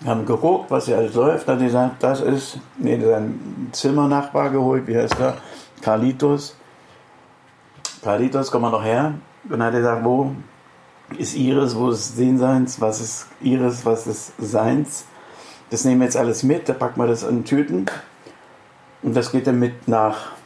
Wir 0.00 0.10
haben 0.10 0.26
geguckt, 0.26 0.70
was 0.70 0.84
hier 0.84 0.98
alles 0.98 1.14
läuft. 1.14 1.48
Da 1.48 1.54
hat 1.54 1.60
er 1.60 1.66
gesagt, 1.66 2.02
das 2.02 2.20
ist 2.20 2.58
nee, 2.76 3.00
sein 3.00 3.70
Zimmernachbar 3.72 4.50
geholt. 4.50 4.86
Wie 4.86 4.98
heißt 4.98 5.18
der? 5.18 5.38
Carlitos. 5.80 6.54
Carlitos, 8.02 8.50
komm 8.50 8.62
mal 8.62 8.70
noch 8.70 8.84
her. 8.84 9.14
Und 9.44 9.52
dann 9.52 9.62
hat 9.62 9.72
er 9.72 9.80
gesagt, 9.80 10.04
wo 10.04 10.32
ist 11.16 11.34
Iris, 11.36 11.74
wo 11.74 11.88
ist 11.88 12.16
Sehnseins, 12.16 12.82
was 12.82 13.00
ist 13.00 13.26
Iris, 13.40 13.86
was 13.86 14.06
ist 14.06 14.34
Seins. 14.38 15.06
Das 15.70 15.86
nehmen 15.86 16.02
wir 16.02 16.04
jetzt 16.04 16.18
alles 16.18 16.42
mit, 16.42 16.68
da 16.68 16.74
packen 16.74 17.00
wir 17.00 17.06
das 17.06 17.22
in 17.22 17.46
Tüten. 17.46 17.86
Und 19.02 19.16
das 19.16 19.32
geht 19.32 19.46
dann 19.46 19.58
mit 19.58 19.88
nach 19.88 20.37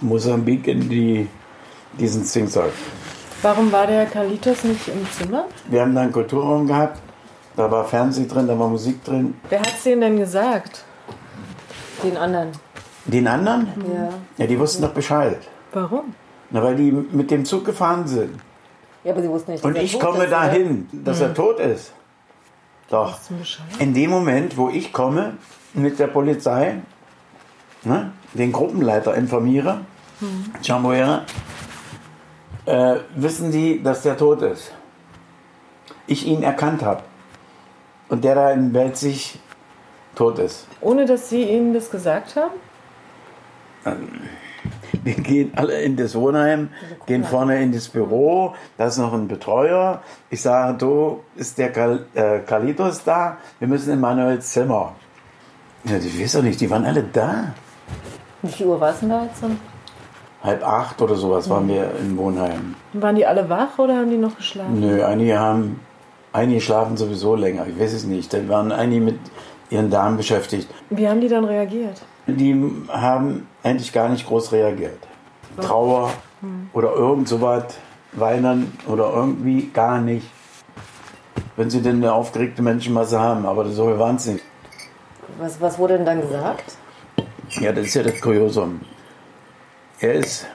Mosambik 0.00 0.66
in 0.66 0.88
die, 0.88 1.28
diesen 1.98 2.24
Zinkzeug. 2.24 2.72
Warum 3.42 3.70
war 3.70 3.86
der 3.86 4.06
Carlitos 4.06 4.64
nicht 4.64 4.88
im 4.88 5.06
Zimmer? 5.10 5.44
Wir 5.68 5.82
haben 5.82 5.94
da 5.94 6.02
einen 6.02 6.12
Kulturraum 6.12 6.66
gehabt, 6.66 6.98
da 7.56 7.70
war 7.70 7.84
Fernsehen 7.84 8.28
drin, 8.28 8.46
da 8.46 8.58
war 8.58 8.68
Musik 8.68 9.04
drin. 9.04 9.34
Wer 9.48 9.60
hat's 9.60 9.82
denen 9.84 10.00
denn 10.00 10.16
gesagt? 10.18 10.84
Den 12.02 12.16
anderen. 12.16 12.50
Den 13.06 13.26
anderen? 13.26 13.68
Ja. 13.92 14.10
Ja, 14.38 14.46
die 14.46 14.58
wussten 14.58 14.82
doch 14.82 14.92
Bescheid. 14.92 15.38
Warum? 15.72 16.14
Na, 16.50 16.62
weil 16.62 16.76
die 16.76 16.90
mit 16.92 17.30
dem 17.30 17.44
Zug 17.44 17.64
gefahren 17.64 18.06
sind. 18.06 18.40
Ja, 19.04 19.12
aber 19.12 19.22
sie 19.22 19.28
wussten 19.28 19.52
nicht, 19.52 19.64
Und 19.64 19.74
dass 19.74 19.78
er 19.80 19.84
ich 19.84 19.92
tot 19.92 20.00
komme 20.00 20.24
ist, 20.24 20.30
dahin, 20.32 20.88
dass 20.92 21.20
er 21.20 21.34
tot 21.34 21.60
ist. 21.60 21.92
Doch. 22.90 23.18
In 23.78 23.94
dem 23.94 24.10
Moment, 24.10 24.56
wo 24.56 24.68
ich 24.70 24.92
komme 24.92 25.34
mit 25.74 25.98
der 25.98 26.06
Polizei, 26.08 26.76
ne, 27.84 28.12
den 28.34 28.52
Gruppenleiter 28.52 29.14
informiere, 29.14 29.80
Chamboera, 30.62 31.22
äh, 32.66 32.96
wissen 33.14 33.50
die, 33.50 33.82
dass 33.82 34.02
der 34.02 34.16
tot 34.16 34.42
ist. 34.42 34.72
Ich 36.06 36.26
ihn 36.26 36.42
erkannt 36.42 36.82
habe. 36.82 37.02
Und 38.08 38.24
der 38.24 38.34
da 38.34 38.50
in 38.52 38.72
Belzig 38.72 39.38
tot 40.14 40.38
ist. 40.38 40.66
Ohne 40.80 41.04
dass 41.04 41.28
sie 41.28 41.44
ihnen 41.44 41.74
das 41.74 41.90
gesagt 41.90 42.36
haben? 42.36 42.54
Wir 45.04 45.14
gehen 45.14 45.52
alle 45.56 45.80
in 45.80 45.96
das 45.96 46.14
Wohnheim, 46.14 46.70
gehen 47.06 47.24
vorne 47.24 47.62
in 47.62 47.72
das 47.72 47.88
Büro, 47.88 48.54
da 48.76 48.86
ist 48.86 48.98
noch 48.98 49.12
ein 49.12 49.28
Betreuer. 49.28 50.02
Ich 50.30 50.42
sage, 50.42 50.76
du, 50.76 51.20
ist 51.36 51.58
der 51.58 51.72
Kal 51.72 52.06
äh, 52.14 52.40
Kalitos 52.40 53.04
da? 53.04 53.38
Wir 53.58 53.68
müssen 53.68 53.92
in 53.92 54.00
Manuels 54.00 54.50
Zimmer. 54.50 54.96
Ja, 55.84 55.98
die 55.98 56.20
weiß 56.20 56.32
doch 56.32 56.42
nicht, 56.42 56.60
die 56.60 56.68
waren 56.68 56.84
alle 56.84 57.04
da. 57.04 57.54
Wie 58.42 58.52
viel 58.52 58.66
Uhr 58.66 58.80
war 58.80 58.90
es 58.90 59.00
denn 59.00 59.08
da 59.08 59.24
jetzt? 59.24 59.42
dann? 59.42 59.58
Halb 60.42 60.64
acht 60.64 61.02
oder 61.02 61.16
sowas 61.16 61.50
waren 61.50 61.66
wir 61.68 61.90
im 61.98 62.16
Wohnheim. 62.16 62.76
Waren 62.92 63.16
die 63.16 63.26
alle 63.26 63.48
wach 63.48 63.76
oder 63.78 63.96
haben 63.96 64.10
die 64.10 64.16
noch 64.16 64.36
geschlafen? 64.36 64.78
Nö, 64.78 65.04
einige 65.04 65.38
haben, 65.38 65.80
einige 66.32 66.60
schlafen 66.60 66.96
sowieso 66.96 67.34
länger, 67.34 67.66
ich 67.66 67.78
weiß 67.78 67.92
es 67.92 68.04
nicht. 68.04 68.32
Dann 68.32 68.48
waren 68.48 68.70
einige 68.70 69.00
mit 69.00 69.18
ihren 69.70 69.90
Damen 69.90 70.16
beschäftigt. 70.16 70.68
Wie 70.90 71.08
haben 71.08 71.20
die 71.20 71.28
dann 71.28 71.44
reagiert? 71.44 72.00
Die 72.28 72.54
haben 72.88 73.48
eigentlich 73.64 73.92
gar 73.92 74.08
nicht 74.08 74.26
groß 74.26 74.52
reagiert. 74.52 74.98
Trauer 75.60 76.10
oder 76.72 76.92
irgend 76.92 77.26
sowas, 77.26 77.64
weinen 78.12 78.78
oder 78.86 79.12
irgendwie 79.12 79.70
gar 79.72 80.00
nicht. 80.00 80.26
Wenn 81.56 81.68
sie 81.70 81.82
denn 81.82 81.96
eine 81.96 82.12
aufgeregte 82.12 82.62
Menschenmasse 82.62 83.18
haben, 83.18 83.44
aber 83.44 83.64
so 83.66 83.98
waren 83.98 84.16
es 84.16 84.26
nicht. 84.26 84.44
Was, 85.38 85.60
was 85.60 85.78
wurde 85.78 85.96
denn 85.96 86.06
dann 86.06 86.20
gesagt? 86.20 86.77
Ja, 87.60 87.72
das 87.72 87.86
ist 87.86 87.94
ja 87.94 88.02
das 88.02 88.20
Kuriosum. 88.20 88.80
Er 90.00 90.14
ist 90.14 90.46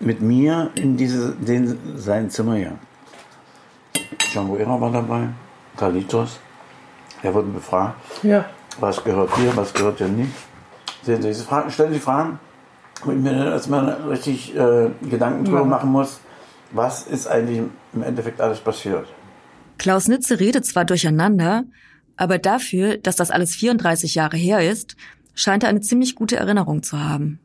mit 0.00 0.20
mir 0.20 0.70
in 0.74 0.96
diese, 0.96 1.32
den, 1.36 1.78
sein 1.96 2.28
Zimmer 2.30 2.56
hier. 2.56 2.78
Jambuera 4.32 4.80
war 4.80 4.90
dabei, 4.92 5.28
Carlitos. 5.76 6.38
Er 7.22 7.34
wurde 7.34 7.48
befragt, 7.48 7.96
Ja. 8.22 8.44
was 8.78 9.02
gehört 9.02 9.34
hier, 9.36 9.54
was 9.56 9.72
gehört 9.72 9.98
hier 9.98 10.08
nicht. 10.08 10.32
Sehen 11.02 11.22
Sie, 11.22 11.32
Sie 11.32 11.44
fragen, 11.44 11.70
stellen 11.70 11.92
Sie 11.92 11.98
Fragen, 11.98 12.38
wo 13.04 13.10
ich 13.12 13.18
mir 13.18 13.32
dann 13.32 13.48
erstmal 13.48 13.90
richtig 14.08 14.54
äh, 14.56 14.90
Gedanken 15.08 15.44
drüber 15.44 15.60
Ja. 15.60 15.64
machen 15.64 15.90
muss, 15.90 16.20
was 16.72 17.06
ist 17.06 17.26
eigentlich 17.26 17.62
im 17.92 18.02
Endeffekt 18.02 18.40
alles 18.40 18.60
passiert. 18.60 19.06
Klaus 19.78 20.08
Nitze 20.08 20.38
redet 20.40 20.64
zwar 20.66 20.84
durcheinander, 20.84 21.64
aber 22.16 22.38
dafür, 22.38 22.98
dass 22.98 23.16
das 23.16 23.30
alles 23.30 23.54
34 23.54 24.14
Jahre 24.14 24.36
her 24.36 24.68
ist, 24.70 24.94
scheint 25.34 25.62
er 25.62 25.68
eine 25.68 25.80
ziemlich 25.80 26.14
gute 26.14 26.36
Erinnerung 26.36 26.82
zu 26.82 26.98
haben. 26.98 27.38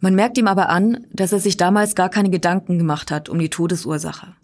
Man 0.00 0.14
merkt 0.14 0.38
ihm 0.38 0.48
aber 0.48 0.70
an, 0.70 1.06
dass 1.12 1.32
er 1.32 1.40
sich 1.40 1.56
damals 1.56 1.94
gar 1.94 2.08
keine 2.08 2.30
Gedanken 2.30 2.78
gemacht 2.78 3.10
hat 3.10 3.28
um 3.28 3.38
die 3.38 3.50
Todesursache. 3.50 4.34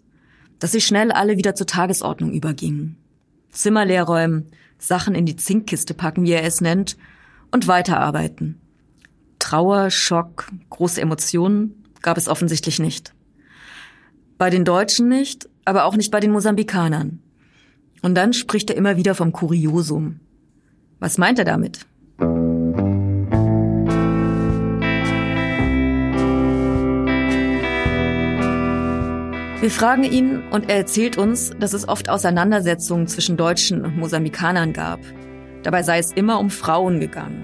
Dass 0.59 0.71
sie 0.71 0.81
schnell 0.81 1.11
alle 1.11 1.37
wieder 1.37 1.55
zur 1.55 1.67
Tagesordnung 1.67 2.31
übergingen. 2.31 2.97
Zimmer 3.51 3.85
leer 3.85 4.03
räumen, 4.03 4.51
Sachen 4.77 5.15
in 5.15 5.25
die 5.25 5.35
Zinkkiste 5.35 5.95
packen, 5.95 6.23
wie 6.23 6.31
er 6.31 6.43
es 6.43 6.61
nennt, 6.61 6.97
und 7.51 7.67
weiterarbeiten. 7.67 8.59
Trauer, 9.39 9.89
Schock, 9.89 10.49
große 10.69 11.01
Emotionen 11.01 11.83
gab 12.01 12.17
es 12.17 12.27
offensichtlich 12.27 12.79
nicht. 12.79 13.13
Bei 14.37 14.49
den 14.49 14.65
Deutschen 14.65 15.09
nicht, 15.09 15.49
aber 15.65 15.85
auch 15.85 15.95
nicht 15.95 16.11
bei 16.11 16.19
den 16.19 16.31
Mosambikanern. 16.31 17.19
Und 18.03 18.15
dann 18.15 18.33
spricht 18.33 18.69
er 18.69 18.75
immer 18.75 18.97
wieder 18.97 19.15
vom 19.15 19.31
Kuriosum. 19.31 20.19
Was 20.99 21.17
meint 21.17 21.39
er 21.39 21.45
damit? 21.45 21.85
Wir 29.67 29.73
fragen 29.73 30.05
ihn 30.05 30.43
und 30.49 30.69
er 30.69 30.77
erzählt 30.77 31.17
uns, 31.17 31.51
dass 31.59 31.73
es 31.73 31.89
oft 31.89 32.09
Auseinandersetzungen 32.09 33.05
zwischen 33.07 33.35
Deutschen 33.35 33.83
und 33.83 33.97
Mosambikanern 33.97 34.71
gab, 34.71 35.01
Dabei 35.63 35.83
sei 35.83 35.99
es 35.99 36.13
immer 36.13 36.39
um 36.39 36.49
Frauen 36.49 37.01
gegangen. 37.01 37.43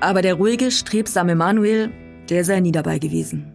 Aber 0.00 0.22
der 0.22 0.34
ruhige, 0.34 0.72
strebsame 0.72 1.36
Manuel, 1.36 1.92
der 2.28 2.44
sei 2.44 2.58
nie 2.58 2.72
dabei 2.72 2.98
gewesen. 2.98 3.52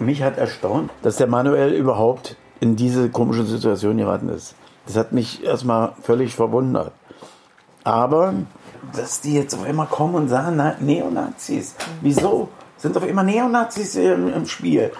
Mich 0.00 0.24
hat 0.24 0.38
erstaunt, 0.38 0.90
dass 1.02 1.18
der 1.18 1.28
Manuel 1.28 1.72
überhaupt 1.72 2.34
in 2.58 2.74
diese 2.74 3.10
komische 3.10 3.44
Situation 3.44 3.98
geraten 3.98 4.28
ist. 4.28 4.56
Das 4.86 4.96
hat 4.96 5.12
mich 5.12 5.44
erstmal 5.44 5.92
völlig 6.02 6.34
verwundert. 6.34 6.90
Aber, 7.84 8.34
dass 8.92 9.20
die 9.20 9.34
jetzt 9.34 9.54
auf 9.54 9.62
einmal 9.62 9.86
kommen 9.86 10.16
und 10.16 10.28
sagen, 10.28 10.56
na, 10.56 10.74
Neonazis. 10.80 11.76
Wieso? 12.00 12.48
Sind 12.76 12.96
auf 12.96 13.06
immer 13.06 13.22
Neonazis 13.22 13.94
im, 13.94 14.34
im 14.34 14.46
Spiel. 14.46 14.90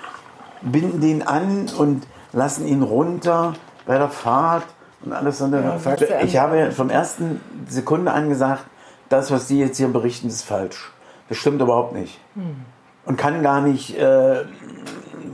Binden 0.62 1.00
den 1.00 1.26
an 1.26 1.68
und 1.76 2.06
lassen 2.32 2.66
ihn 2.66 2.82
runter 2.82 3.54
bei 3.86 3.98
der 3.98 4.08
Fahrt 4.08 4.64
und 5.04 5.12
alles 5.12 5.42
eine 5.42 5.78
ja, 5.80 6.22
Ich 6.22 6.36
habe 6.36 6.70
vom 6.72 6.90
ersten 6.90 7.40
Sekunde 7.68 8.12
an 8.12 8.28
gesagt, 8.28 8.64
das, 9.08 9.30
was 9.30 9.48
die 9.48 9.58
jetzt 9.58 9.76
hier 9.76 9.88
berichten, 9.88 10.28
ist 10.28 10.42
falsch. 10.42 10.92
Das 11.28 11.38
stimmt 11.38 11.60
überhaupt 11.60 11.92
nicht. 11.92 12.18
Hm. 12.34 12.56
Und 13.04 13.16
kann 13.16 13.42
gar 13.42 13.60
nicht 13.60 13.98
äh, 13.98 14.44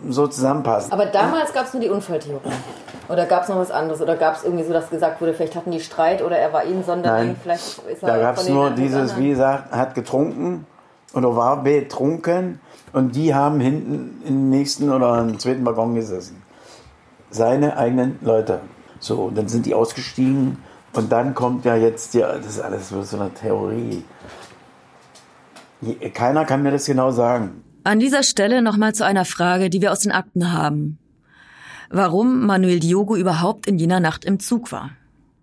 so 0.08 0.26
zusammenpassen. 0.26 0.90
Aber 0.92 1.06
damals 1.06 1.52
gab 1.52 1.66
es 1.66 1.74
nur 1.74 1.82
die 1.82 1.90
Unfalltheorie. 1.90 2.50
Oder 3.08 3.26
gab 3.26 3.42
es 3.42 3.48
noch 3.48 3.56
was 3.56 3.70
anderes? 3.70 4.00
Oder 4.00 4.16
gab 4.16 4.36
es 4.36 4.44
irgendwie 4.44 4.64
so, 4.64 4.72
dass 4.72 4.90
gesagt 4.90 5.20
wurde, 5.20 5.34
vielleicht 5.34 5.54
hatten 5.54 5.70
die 5.70 5.80
Streit 5.80 6.22
oder 6.22 6.36
er 6.36 6.52
war 6.52 6.64
ihnen 6.64 6.84
Sonderling, 6.84 7.36
vielleicht 7.42 7.78
ist 7.90 8.02
er 8.02 8.08
Da 8.08 8.18
gab 8.18 8.36
es 8.36 8.48
nur 8.48 8.70
dieses, 8.70 9.16
wie 9.16 9.30
gesagt, 9.30 9.72
hat 9.72 9.94
getrunken 9.94 10.66
oder 11.12 11.34
war 11.36 11.62
betrunken 11.62 12.60
und 12.92 13.14
die 13.14 13.34
haben 13.34 13.60
hinten 13.60 14.22
im 14.26 14.50
nächsten 14.50 14.90
oder 14.90 15.20
im 15.20 15.38
zweiten 15.38 15.64
Waggon 15.64 15.94
gesessen. 15.94 16.42
Seine 17.30 17.76
eigenen 17.76 18.18
Leute. 18.20 18.60
So, 19.00 19.30
dann 19.30 19.48
sind 19.48 19.66
die 19.66 19.74
ausgestiegen 19.74 20.58
und 20.92 21.12
dann 21.12 21.34
kommt 21.34 21.64
ja 21.64 21.76
jetzt, 21.76 22.14
ja, 22.14 22.36
das 22.36 22.46
ist 22.46 22.60
alles 22.60 22.88
so 22.88 23.16
eine 23.16 23.32
Theorie. 23.32 24.02
Keiner 26.14 26.44
kann 26.44 26.62
mir 26.62 26.72
das 26.72 26.86
genau 26.86 27.10
sagen. 27.10 27.62
An 27.84 28.00
dieser 28.00 28.22
Stelle 28.22 28.62
nochmal 28.62 28.94
zu 28.94 29.04
einer 29.04 29.24
Frage, 29.24 29.70
die 29.70 29.80
wir 29.80 29.92
aus 29.92 30.00
den 30.00 30.12
Akten 30.12 30.52
haben. 30.52 30.98
Warum 31.90 32.44
Manuel 32.44 32.80
Diogo 32.80 33.16
überhaupt 33.16 33.66
in 33.66 33.78
jener 33.78 34.00
Nacht 34.00 34.24
im 34.24 34.40
Zug 34.40 34.72
war. 34.72 34.90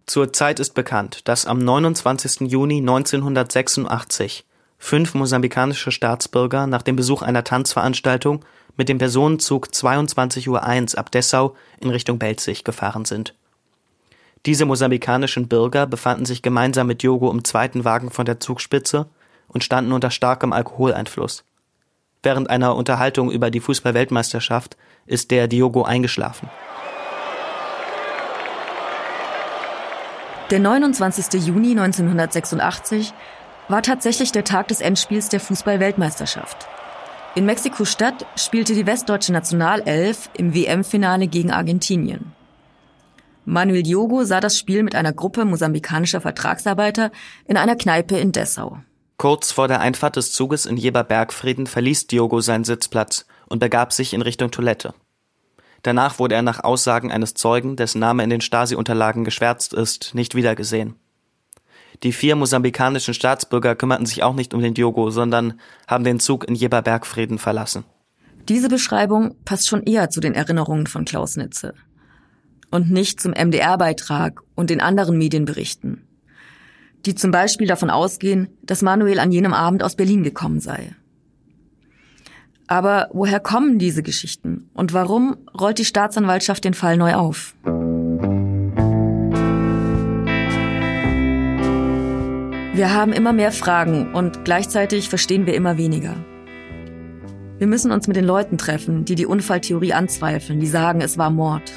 Zur 0.05 0.31
Zeit 0.33 0.59
ist 0.59 0.75
bekannt, 0.75 1.27
dass 1.27 1.47
am 1.47 1.57
29. 1.57 2.51
Juni 2.51 2.77
1986 2.77 4.45
fünf 4.85 5.15
mosambikanische 5.15 5.91
Staatsbürger 5.91 6.67
nach 6.67 6.83
dem 6.83 6.95
Besuch 6.95 7.23
einer 7.23 7.43
Tanzveranstaltung 7.43 8.45
mit 8.77 8.87
dem 8.87 8.99
Personenzug 8.99 9.69
22.01 9.69 10.47
Uhr 10.47 10.99
ab 10.99 11.11
Dessau 11.11 11.55
in 11.79 11.89
Richtung 11.89 12.19
Belzig 12.19 12.63
gefahren 12.63 13.03
sind. 13.03 13.33
Diese 14.45 14.65
mosambikanischen 14.65 15.47
Bürger 15.47 15.87
befanden 15.87 16.27
sich 16.27 16.43
gemeinsam 16.43 16.85
mit 16.85 17.01
Diogo 17.01 17.31
im 17.31 17.43
zweiten 17.43 17.83
Wagen 17.83 18.11
von 18.11 18.27
der 18.27 18.39
Zugspitze 18.39 19.07
und 19.47 19.63
standen 19.63 19.91
unter 19.91 20.11
starkem 20.11 20.53
Alkoholeinfluss. 20.53 21.45
Während 22.21 22.51
einer 22.51 22.75
Unterhaltung 22.75 23.31
über 23.31 23.49
die 23.49 23.61
Fußballweltmeisterschaft 23.61 24.77
ist 25.07 25.31
der 25.31 25.47
Diogo 25.47 25.81
eingeschlafen. 25.81 26.47
Der 30.51 30.59
29. 30.59 31.43
Juni 31.43 31.71
1986 31.71 33.15
war 33.67 33.81
tatsächlich 33.81 34.31
der 34.31 34.43
Tag 34.43 34.67
des 34.67 34.81
Endspiels 34.81 35.29
der 35.29 35.39
Fußballweltmeisterschaft. 35.39 36.67
In 37.35 37.45
Mexiko-Stadt 37.45 38.25
spielte 38.35 38.73
die 38.73 38.85
westdeutsche 38.85 39.33
Nationalelf 39.33 40.29
im 40.37 40.53
WM-Finale 40.53 41.27
gegen 41.27 41.51
Argentinien. 41.51 42.33
Manuel 43.43 43.83
Diogo 43.83 44.23
sah 44.23 44.39
das 44.39 44.57
Spiel 44.57 44.83
mit 44.83 44.95
einer 44.95 45.13
Gruppe 45.13 45.45
mosambikanischer 45.45 46.21
Vertragsarbeiter 46.21 47.11
in 47.45 47.57
einer 47.57 47.75
Kneipe 47.75 48.17
in 48.17 48.31
Dessau. 48.31 48.79
Kurz 49.17 49.51
vor 49.51 49.67
der 49.67 49.81
Einfahrt 49.81 50.15
des 50.15 50.33
Zuges 50.33 50.65
in 50.65 50.77
Jeber-Bergfrieden 50.77 51.67
verließ 51.67 52.07
Diogo 52.07 52.41
seinen 52.41 52.63
Sitzplatz 52.63 53.25
und 53.47 53.59
begab 53.59 53.93
sich 53.93 54.13
in 54.13 54.21
Richtung 54.21 54.51
Toilette. 54.51 54.93
Danach 55.83 56.17
wurde 56.17 56.35
er 56.35 56.41
nach 56.41 56.63
Aussagen 56.63 57.11
eines 57.11 57.35
Zeugen, 57.35 57.75
dessen 57.75 57.99
Name 57.99 58.23
in 58.23 58.29
den 58.29 58.41
Stasi-Unterlagen 58.41 59.23
geschwärzt 59.23 59.73
ist, 59.73 60.15
nicht 60.15 60.33
wiedergesehen. 60.33 60.95
Die 62.03 62.11
vier 62.11 62.35
mosambikanischen 62.35 63.13
Staatsbürger 63.13 63.75
kümmerten 63.75 64.05
sich 64.05 64.23
auch 64.23 64.35
nicht 64.35 64.53
um 64.53 64.61
den 64.61 64.73
Diogo, 64.73 65.09
sondern 65.09 65.59
haben 65.87 66.03
den 66.03 66.19
Zug 66.19 66.47
in 66.47 66.55
Jeber-Bergfrieden 66.55 67.37
verlassen. 67.37 67.83
Diese 68.49 68.69
Beschreibung 68.69 69.35
passt 69.45 69.67
schon 69.67 69.83
eher 69.83 70.09
zu 70.09 70.19
den 70.19 70.33
Erinnerungen 70.33 70.87
von 70.87 71.05
Klaus 71.05 71.35
Nitze 71.35 71.73
und 72.69 72.91
nicht 72.91 73.19
zum 73.19 73.31
MDR-Beitrag 73.31 74.41
und 74.55 74.69
den 74.69 74.81
anderen 74.81 75.17
Medienberichten 75.17 76.05
die 77.05 77.15
zum 77.15 77.31
Beispiel 77.31 77.67
davon 77.67 77.89
ausgehen, 77.89 78.49
dass 78.63 78.81
Manuel 78.81 79.19
an 79.19 79.31
jenem 79.31 79.53
Abend 79.53 79.83
aus 79.83 79.95
Berlin 79.95 80.23
gekommen 80.23 80.59
sei. 80.59 80.95
Aber 82.67 83.09
woher 83.13 83.39
kommen 83.39 83.77
diese 83.77 84.01
Geschichten 84.01 84.69
und 84.73 84.93
warum 84.93 85.37
rollt 85.59 85.77
die 85.77 85.85
Staatsanwaltschaft 85.85 86.63
den 86.63 86.73
Fall 86.73 86.97
neu 86.97 87.13
auf? 87.13 87.53
Wir 92.75 92.93
haben 92.93 93.13
immer 93.13 93.31
mehr 93.31 93.53
Fragen 93.53 94.13
und 94.13 94.43
gleichzeitig 94.43 95.07
verstehen 95.07 95.45
wir 95.45 95.53
immer 95.53 95.77
weniger. 95.77 96.13
Wir 97.57 97.67
müssen 97.67 97.89
uns 97.89 98.05
mit 98.09 98.17
den 98.17 98.25
Leuten 98.25 98.57
treffen, 98.57 99.05
die 99.05 99.15
die 99.15 99.25
Unfalltheorie 99.25 99.93
anzweifeln, 99.93 100.59
die 100.59 100.67
sagen, 100.67 100.99
es 100.99 101.17
war 101.17 101.29
Mord. 101.29 101.71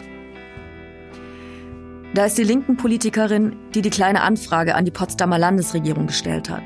Da 2.15 2.25
ist 2.25 2.37
die 2.37 2.43
linken 2.43 2.77
Politikerin, 2.77 3.55
die 3.77 3.81
die 3.81 3.91
kleine 3.91 4.23
Anfrage 4.23 4.75
an 4.75 4.87
die 4.87 4.91
Potsdamer 4.91 5.39
Landesregierung 5.39 6.09
gestellt 6.09 6.51
hat. 6.51 6.65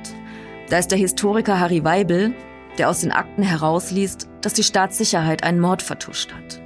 Da 0.71 0.79
ist 0.79 0.91
der 0.91 0.99
Historiker 0.99 1.61
Harry 1.61 1.85
Weibel, 1.85 2.33
der 2.79 2.89
aus 2.89 3.03
den 3.03 3.13
Akten 3.13 3.43
herausliest, 3.43 4.31
dass 4.41 4.55
die 4.55 4.63
Staatssicherheit 4.63 5.45
einen 5.45 5.61
Mord 5.61 5.83
vertuscht 5.83 6.33
hat. 6.33 6.59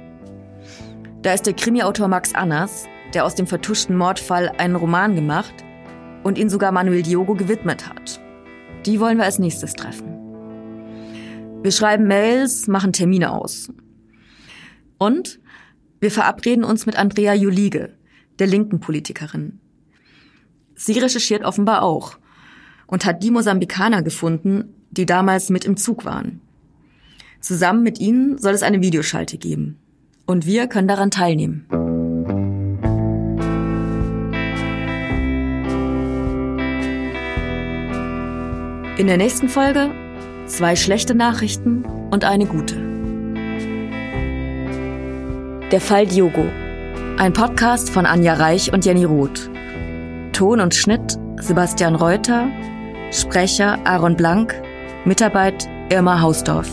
Da 1.21 1.33
ist 1.33 1.45
der 1.45 1.53
Krimiautor 1.53 2.07
Max 2.07 2.33
Annas, 2.33 2.87
der 3.13 3.25
aus 3.25 3.35
dem 3.35 3.45
vertuschten 3.45 3.97
Mordfall 3.97 4.53
einen 4.57 4.77
Roman 4.77 5.15
gemacht 5.15 5.65
und 6.23 6.37
ihn 6.37 6.49
sogar 6.49 6.71
Manuel 6.71 7.03
Diogo 7.03 7.35
gewidmet 7.35 7.87
hat. 7.87 8.19
Die 8.85 8.99
wollen 8.99 9.17
wir 9.17 9.25
als 9.25 9.39
nächstes 9.39 9.73
treffen. 9.73 10.17
Wir 11.63 11.71
schreiben 11.71 12.07
Mails, 12.07 12.67
machen 12.67 12.93
Termine 12.93 13.31
aus. 13.31 13.71
Und 14.97 15.39
wir 15.99 16.11
verabreden 16.11 16.63
uns 16.63 16.85
mit 16.85 16.95
Andrea 16.97 17.33
Julige, 17.33 17.93
der 18.39 18.47
linken 18.47 18.79
Politikerin. 18.79 19.59
Sie 20.75 20.99
recherchiert 20.99 21.43
offenbar 21.43 21.81
auch 21.81 22.17
und 22.85 23.05
hat 23.05 23.23
die 23.23 23.31
Mosambikaner 23.31 24.03
gefunden, 24.03 24.73
die 24.91 25.05
damals 25.05 25.49
mit 25.49 25.65
im 25.65 25.75
Zug 25.75 26.05
waren. 26.05 26.41
Zusammen 27.41 27.83
mit 27.83 27.99
ihnen 27.99 28.37
soll 28.37 28.53
es 28.53 28.63
eine 28.63 28.81
Videoschalte 28.81 29.37
geben. 29.37 29.77
Und 30.25 30.45
wir 30.45 30.67
können 30.67 30.87
daran 30.87 31.11
teilnehmen. 31.11 31.65
In 38.97 39.07
der 39.07 39.17
nächsten 39.17 39.49
Folge 39.49 39.91
zwei 40.47 40.75
schlechte 40.75 41.15
Nachrichten 41.15 41.85
und 42.11 42.23
eine 42.25 42.45
gute. 42.45 42.75
Der 45.71 45.81
Fall 45.81 46.07
Diogo 46.07 46.45
ein 47.17 47.33
Podcast 47.33 47.89
von 47.89 48.05
Anja 48.05 48.35
Reich 48.35 48.71
und 48.71 48.85
Jenny 48.85 49.03
Roth. 49.03 49.49
Ton 50.33 50.61
und 50.61 50.75
Schnitt 50.75 51.17
Sebastian 51.37 51.95
Reuter. 51.95 52.47
Sprecher 53.11 53.79
Aaron 53.85 54.15
Blank. 54.15 54.53
Mitarbeit 55.03 55.67
Irma 55.89 56.21
Hausdorf. 56.21 56.69